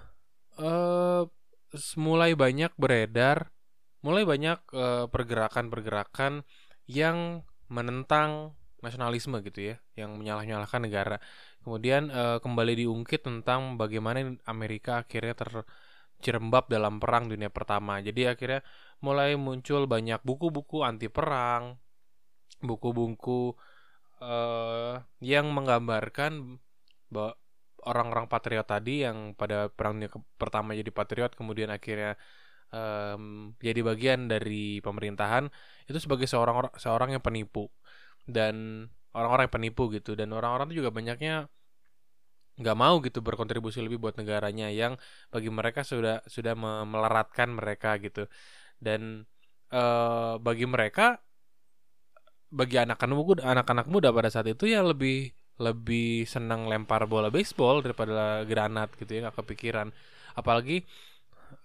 uh, 0.60 1.24
mulai 1.96 2.36
banyak 2.36 2.76
beredar, 2.76 3.50
mulai 4.04 4.28
banyak 4.28 4.60
pergerakan 4.68 5.10
pergerakan-pergerakan 5.72 6.34
yang 6.86 7.48
menentang 7.72 8.56
nasionalisme 8.84 9.40
gitu 9.42 9.74
ya, 9.74 9.76
yang 9.98 10.20
menyalah-nyalahkan 10.20 10.82
negara. 10.84 11.18
Kemudian 11.64 12.14
uh, 12.14 12.38
kembali 12.40 12.86
diungkit 12.86 13.26
tentang 13.26 13.76
bagaimana 13.76 14.38
Amerika 14.46 15.04
akhirnya 15.04 15.34
ter 15.34 15.52
Cirembab 16.24 16.70
dalam 16.72 16.98
perang 16.98 17.30
dunia 17.30 17.50
pertama. 17.54 18.02
Jadi 18.02 18.26
akhirnya 18.26 18.62
mulai 19.04 19.38
muncul 19.38 19.86
banyak 19.86 20.22
buku-buku 20.26 20.82
anti 20.82 21.08
perang, 21.08 21.78
buku-buku 22.62 23.54
uh, 24.22 24.98
yang 25.22 25.54
menggambarkan 25.54 26.58
bahwa 27.14 27.38
orang-orang 27.88 28.28
patriot 28.28 28.68
tadi 28.68 29.06
yang 29.06 29.38
pada 29.38 29.72
perang 29.72 30.02
dunia 30.02 30.12
pertama 30.36 30.76
jadi 30.76 30.92
patriot 30.92 31.32
kemudian 31.38 31.72
akhirnya 31.72 32.20
um, 32.74 33.54
jadi 33.64 33.80
bagian 33.86 34.28
dari 34.28 34.84
pemerintahan 34.84 35.48
itu 35.88 35.98
sebagai 36.02 36.28
seorang 36.28 36.68
seorang 36.76 37.16
yang 37.16 37.24
penipu 37.24 37.72
dan 38.28 38.88
orang-orang 39.16 39.48
yang 39.48 39.56
penipu 39.56 39.84
gitu 39.96 40.20
dan 40.20 40.36
orang-orang 40.36 40.68
itu 40.72 40.84
juga 40.84 40.92
banyaknya 40.92 41.48
nggak 42.58 42.78
mau 42.78 42.98
gitu 43.06 43.22
berkontribusi 43.22 43.80
lebih 43.86 44.02
buat 44.02 44.18
negaranya 44.18 44.68
yang 44.74 44.98
bagi 45.30 45.50
mereka 45.54 45.86
sudah 45.86 46.26
sudah 46.26 46.54
meleratkan 46.86 47.54
mereka 47.54 47.98
gitu. 48.02 48.26
Dan 48.82 49.26
uh, 49.74 50.42
bagi 50.42 50.66
mereka 50.66 51.22
bagi 52.48 52.80
anak-anak 52.80 53.44
anak-anak 53.44 53.88
muda 53.92 54.10
pada 54.16 54.30
saat 54.32 54.48
itu 54.50 54.66
ya 54.72 54.80
lebih 54.82 55.36
lebih 55.58 56.24
senang 56.30 56.70
lempar 56.70 57.10
bola 57.10 57.28
baseball 57.34 57.82
daripada 57.82 58.46
granat 58.46 58.94
gitu 58.98 59.10
ya 59.18 59.30
nggak 59.30 59.38
kepikiran. 59.42 59.90
Apalagi 60.38 60.86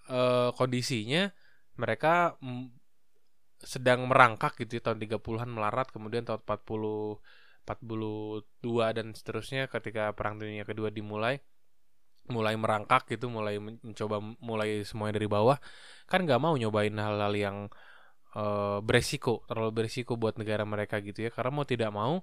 uh, 0.08 0.50
kondisinya 0.56 1.28
mereka 1.76 2.36
sedang 3.62 4.10
merangkak 4.10 4.58
gitu 4.58 4.80
ya, 4.80 4.90
tahun 4.90 4.98
30-an 4.98 5.48
melarat 5.48 5.88
kemudian 5.94 6.26
tahun 6.26 6.42
40 6.42 7.20
42 7.62 8.42
dan 8.96 9.14
seterusnya 9.14 9.70
ketika 9.70 10.10
perang 10.12 10.38
dunia 10.38 10.66
kedua 10.66 10.90
dimulai 10.90 11.38
mulai 12.30 12.54
merangkak 12.54 13.10
gitu 13.10 13.26
mulai 13.26 13.58
mencoba 13.58 14.22
mulai 14.38 14.86
semuanya 14.86 15.18
dari 15.18 15.26
bawah 15.26 15.58
kan 16.06 16.22
nggak 16.22 16.38
mau 16.38 16.54
nyobain 16.54 16.94
hal-hal 16.94 17.34
yang 17.34 17.56
uh, 18.36 18.78
beresiko 18.80 19.44
terlalu 19.48 19.82
beresiko 19.82 20.16
buat 20.16 20.36
negara 20.40 20.64
mereka 20.64 21.00
gitu 21.00 21.28
ya. 21.28 21.30
Karena 21.32 21.50
mau 21.52 21.66
tidak 21.68 21.90
mau 21.92 22.20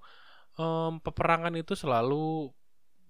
um, 0.57 0.91
peperangan 1.01 1.53
itu 1.57 1.73
selalu 1.77 2.49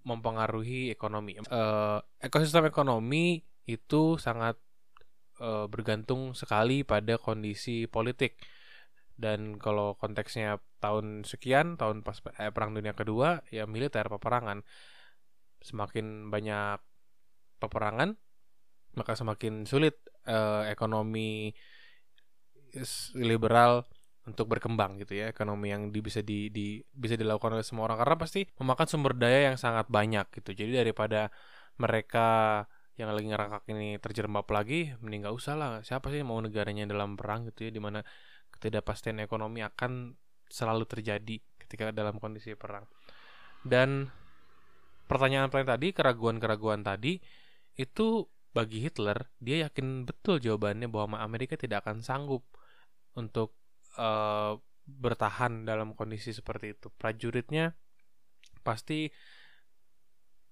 mempengaruhi 0.07 0.91
ekonomi. 0.91 1.39
Uh, 1.47 1.99
ekosistem 2.23 2.67
ekonomi 2.67 3.43
itu 3.67 4.17
sangat 4.17 4.57
uh, 5.43 5.67
bergantung 5.69 6.33
sekali 6.33 6.81
pada 6.87 7.19
kondisi 7.19 7.85
politik 7.85 8.39
dan 9.19 9.59
kalau 9.59 9.99
konteksnya 9.99 10.63
tahun 10.79 11.27
sekian 11.27 11.75
tahun 11.75 12.07
pas 12.07 12.23
eh, 12.39 12.51
perang 12.55 12.71
dunia 12.71 12.95
kedua 12.95 13.43
ya 13.51 13.67
militer 13.67 14.07
peperangan. 14.07 14.63
Semakin 15.59 16.31
banyak 16.31 16.79
peperangan 17.59 18.15
maka 18.95 19.13
semakin 19.19 19.67
sulit 19.67 19.99
eh, 20.25 20.71
ekonomi 20.71 21.51
liberal 23.17 23.83
untuk 24.29 24.45
berkembang 24.45 25.01
gitu 25.01 25.17
ya. 25.17 25.33
Ekonomi 25.33 25.73
yang 25.73 25.89
di, 25.89 25.99
bisa 25.99 26.21
di, 26.21 26.53
di 26.53 26.79
bisa 26.93 27.17
dilakukan 27.17 27.57
oleh 27.57 27.65
semua 27.65 27.89
orang. 27.89 27.99
Karena 27.99 28.15
pasti 28.15 28.41
memakan 28.61 28.87
sumber 28.87 29.13
daya 29.17 29.51
yang 29.51 29.57
sangat 29.57 29.89
banyak 29.89 30.25
gitu. 30.31 30.53
Jadi 30.53 30.71
daripada 30.85 31.33
mereka 31.81 32.63
yang 32.99 33.15
lagi 33.15 33.31
ngerangkak 33.31 33.63
ini 33.71 33.95
terjerembab 34.03 34.47
lagi 34.51 34.91
mending 34.99 35.27
gak 35.27 35.35
usah 35.35 35.55
lah. 35.55 35.71
Siapa 35.81 36.11
sih 36.11 36.21
mau 36.21 36.37
negaranya 36.43 36.83
dalam 36.85 37.15
perang 37.15 37.47
gitu 37.49 37.67
ya? 37.67 37.71
Di 37.71 37.81
mana 37.81 38.03
ketidakpastian 38.59 39.23
ekonomi 39.23 39.63
akan 39.63 40.11
selalu 40.51 40.83
terjadi 40.83 41.39
ketika 41.63 41.95
dalam 41.95 42.19
kondisi 42.19 42.51
perang. 42.59 42.83
Dan 43.63 44.11
pertanyaan 45.07 45.47
pertanyaan 45.47 45.79
tadi, 45.79 45.87
keraguan-keraguan 45.95 46.83
tadi 46.83 47.23
itu 47.79 48.27
bagi 48.51 48.83
Hitler 48.83 49.29
dia 49.39 49.69
yakin 49.69 50.03
betul 50.03 50.43
jawabannya 50.43 50.91
bahwa 50.91 51.21
Amerika 51.23 51.55
tidak 51.55 51.87
akan 51.87 52.03
sanggup 52.03 52.43
untuk 53.15 53.55
uh, 53.95 54.59
bertahan 54.83 55.63
dalam 55.63 55.95
kondisi 55.95 56.35
seperti 56.35 56.75
itu. 56.75 56.91
Prajuritnya 56.91 57.77
pasti 58.65 59.07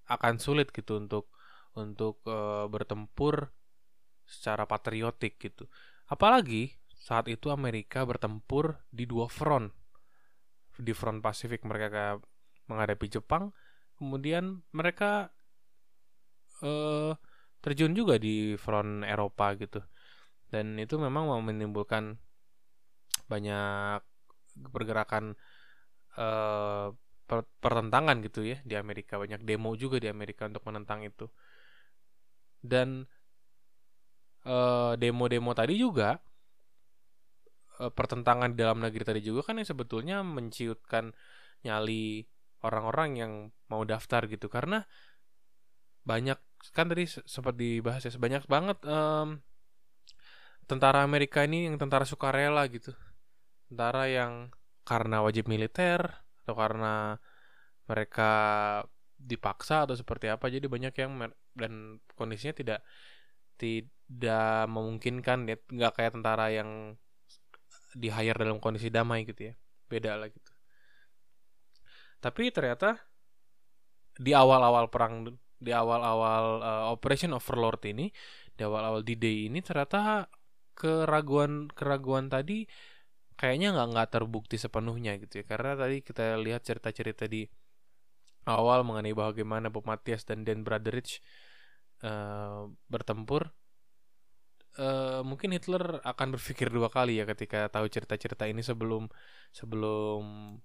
akan 0.08 0.40
sulit 0.40 0.72
gitu 0.72 0.96
untuk 0.96 1.28
untuk 1.76 2.24
uh, 2.24 2.64
bertempur 2.70 3.52
secara 4.24 4.64
patriotik 4.64 5.36
gitu. 5.36 5.68
Apalagi 6.08 6.77
saat 6.98 7.30
itu 7.30 7.48
Amerika 7.54 8.02
bertempur 8.02 8.82
di 8.90 9.06
dua 9.06 9.30
front. 9.30 9.70
di 10.78 10.94
front 10.94 11.18
Pasifik 11.18 11.66
mereka 11.66 12.22
menghadapi 12.70 13.10
Jepang 13.10 13.50
kemudian 13.98 14.62
mereka 14.70 15.34
uh, 16.62 17.18
terjun 17.58 17.98
juga 17.98 18.14
di 18.16 18.54
front 18.54 19.02
Eropa 19.02 19.58
gitu. 19.58 19.82
Dan 20.48 20.78
itu 20.78 20.96
memang 20.96 21.28
mau 21.28 21.42
menimbulkan 21.42 22.16
banyak 23.26 24.00
pergerakan 24.70 25.36
uh, 26.16 26.94
pertentangan 27.60 28.24
gitu 28.24 28.46
ya 28.46 28.62
di 28.64 28.78
Amerika. 28.78 29.18
Banyak 29.18 29.44
demo 29.44 29.74
juga 29.74 30.00
di 30.00 30.08
Amerika 30.08 30.46
untuk 30.48 30.64
menentang 30.64 31.04
itu. 31.04 31.26
Dan 32.62 33.04
demo 34.48 34.96
demo-demo 34.96 35.52
tadi 35.52 35.76
juga 35.76 36.16
uh, 37.78 37.92
pertentangan 37.94 38.52
di 38.54 38.58
dalam 38.60 38.82
negeri 38.82 39.04
tadi 39.06 39.20
juga 39.22 39.46
kan 39.50 39.58
yang 39.58 39.68
sebetulnya 39.68 40.20
menciutkan 40.22 41.14
nyali 41.62 42.26
orang-orang 42.62 43.10
yang 43.18 43.32
mau 43.70 43.82
daftar 43.86 44.26
gitu. 44.26 44.50
Karena 44.50 44.82
banyak 46.02 46.38
kan 46.74 46.90
tadi 46.90 47.06
sempat 47.06 47.54
dibahas 47.54 48.02
ya 48.02 48.10
sebanyak 48.10 48.42
banget 48.50 48.78
um, 48.82 49.38
tentara 50.66 51.06
Amerika 51.06 51.46
ini 51.46 51.70
yang 51.70 51.78
tentara 51.78 52.04
sukarela 52.04 52.66
gitu. 52.68 52.92
Tentara 53.70 54.10
yang 54.10 54.50
karena 54.82 55.20
wajib 55.20 55.46
militer 55.46 56.00
atau 56.44 56.54
karena 56.56 57.20
mereka 57.88 58.32
dipaksa 59.18 59.84
atau 59.84 59.98
seperti 59.98 60.30
apa 60.30 60.46
jadi 60.48 60.64
banyak 60.70 60.94
yang 60.94 61.12
dan 61.58 61.98
kondisinya 62.14 62.54
tidak 62.56 62.80
tidak 63.58 64.66
memungkinkan 64.70 65.46
ya. 65.46 65.56
Nggak 65.68 65.92
kayak 65.94 66.12
tentara 66.18 66.46
yang 66.54 66.96
di 67.94 68.08
hire 68.12 68.36
dalam 68.36 68.60
kondisi 68.60 68.92
damai 68.92 69.24
gitu 69.24 69.52
ya. 69.52 69.54
Beda 69.88 70.18
lah 70.18 70.28
gitu. 70.28 70.52
Tapi 72.18 72.50
ternyata 72.50 72.98
di 74.18 74.34
awal-awal 74.34 74.90
perang 74.90 75.30
di 75.58 75.70
awal-awal 75.70 76.44
uh, 76.62 76.84
Operation 76.94 77.34
Overlord 77.34 77.82
ini 77.90 78.10
di 78.54 78.62
awal-awal 78.66 79.06
D-Day 79.06 79.46
ini 79.50 79.62
ternyata 79.62 80.26
keraguan 80.74 81.66
keraguan 81.70 82.30
tadi 82.30 82.66
kayaknya 83.38 83.74
nggak 83.74 83.88
nggak 83.94 84.08
terbukti 84.10 84.58
sepenuhnya 84.58 85.14
gitu 85.22 85.42
ya. 85.42 85.44
Karena 85.46 85.78
tadi 85.78 86.02
kita 86.02 86.38
lihat 86.42 86.66
cerita-cerita 86.66 87.30
di 87.30 87.46
awal 88.50 88.82
mengenai 88.82 89.14
bagaimana 89.14 89.70
Bob 89.70 89.86
Matias 89.86 90.26
dan 90.26 90.42
Dan 90.42 90.66
Brotheridge 90.66 91.22
uh, 92.02 92.66
bertempur 92.90 93.54
uh, 94.78 95.20
mungkin 95.26 95.52
Hitler 95.52 96.00
akan 96.06 96.38
berpikir 96.38 96.70
dua 96.70 96.88
kali 96.88 97.18
ya 97.18 97.26
ketika 97.26 97.68
tahu 97.68 97.90
cerita-cerita 97.90 98.46
ini 98.46 98.62
sebelum 98.62 99.10
sebelum 99.50 100.56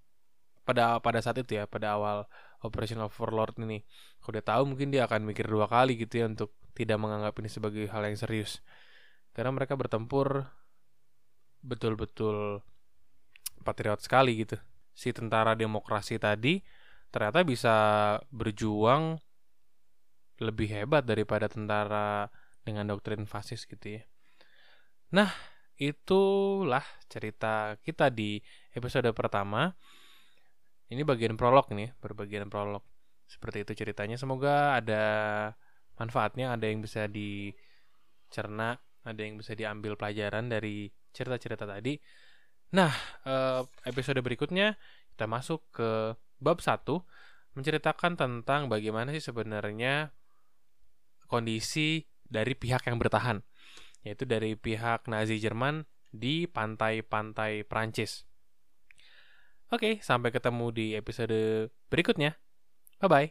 pada 0.64 1.01
pada 1.03 1.20
saat 1.20 1.43
itu 1.43 1.59
ya 1.59 1.68
pada 1.68 1.99
awal 1.99 2.24
Operation 2.64 3.03
Overlord 3.03 3.59
ini 3.59 3.84
kalau 4.24 4.39
dia 4.39 4.45
tahu 4.45 4.64
mungkin 4.64 4.93
dia 4.93 5.03
akan 5.03 5.28
mikir 5.28 5.49
dua 5.49 5.68
kali 5.68 5.99
gitu 5.99 6.24
ya 6.24 6.26
untuk 6.32 6.55
tidak 6.72 6.95
menganggap 7.01 7.36
ini 7.43 7.49
sebagai 7.51 7.86
hal 7.91 8.07
yang 8.07 8.16
serius 8.16 8.64
karena 9.36 9.51
mereka 9.51 9.76
bertempur 9.76 10.47
betul-betul 11.66 12.61
patriot 13.64 13.99
sekali 14.03 14.43
gitu. 14.45 14.59
Si 14.93 15.09
tentara 15.09 15.57
demokrasi 15.57 16.22
tadi 16.22 16.61
ternyata 17.09 17.41
bisa 17.41 17.76
berjuang 18.30 19.18
lebih 20.41 20.70
hebat 20.70 21.05
daripada 21.07 21.47
tentara 21.49 22.30
dengan 22.64 22.88
doktrin 22.89 23.28
fasis 23.28 23.68
gitu 23.68 23.99
ya. 23.99 24.03
Nah, 25.14 25.30
itulah 25.78 26.84
cerita 27.11 27.78
kita 27.84 28.09
di 28.09 28.41
episode 28.74 29.07
pertama. 29.14 29.76
Ini 30.89 31.03
bagian 31.05 31.38
prolog 31.38 31.70
nih, 31.72 31.93
berbagian 32.01 32.49
prolog. 32.49 32.82
Seperti 33.28 33.68
itu 33.68 33.74
ceritanya. 33.86 34.18
Semoga 34.18 34.78
ada 34.78 35.03
manfaatnya, 35.97 36.53
ada 36.53 36.66
yang 36.66 36.82
bisa 36.82 37.05
dicerna, 37.05 38.78
ada 39.05 39.22
yang 39.22 39.38
bisa 39.38 39.53
diambil 39.53 39.93
pelajaran 39.93 40.49
dari 40.49 40.89
cerita-cerita 41.14 41.70
tadi. 41.70 41.97
Nah, 42.74 42.93
eh, 43.26 43.61
episode 43.86 44.18
berikutnya 44.26 44.74
kita 45.14 45.30
masuk 45.30 45.61
ke 45.70 46.18
bab 46.41 46.57
1 46.57 47.05
menceritakan 47.53 48.18
tentang 48.18 48.66
bagaimana 48.66 49.14
sih 49.14 49.22
sebenarnya 49.22 50.09
kondisi 51.30 52.09
dari 52.34 52.57
pihak 52.57 52.89
yang 52.89 52.97
bertahan, 52.97 53.45
yaitu 54.01 54.25
dari 54.25 54.57
pihak 54.57 55.05
Nazi 55.05 55.38
Jerman 55.38 55.86
di 56.09 56.49
pantai-pantai 56.49 57.69
Prancis. 57.69 58.25
Oke, 59.69 60.01
sampai 60.01 60.34
ketemu 60.34 60.73
di 60.73 60.88
episode 60.97 61.69
berikutnya. 61.93 62.34
Bye 62.97 63.09
bye. 63.09 63.21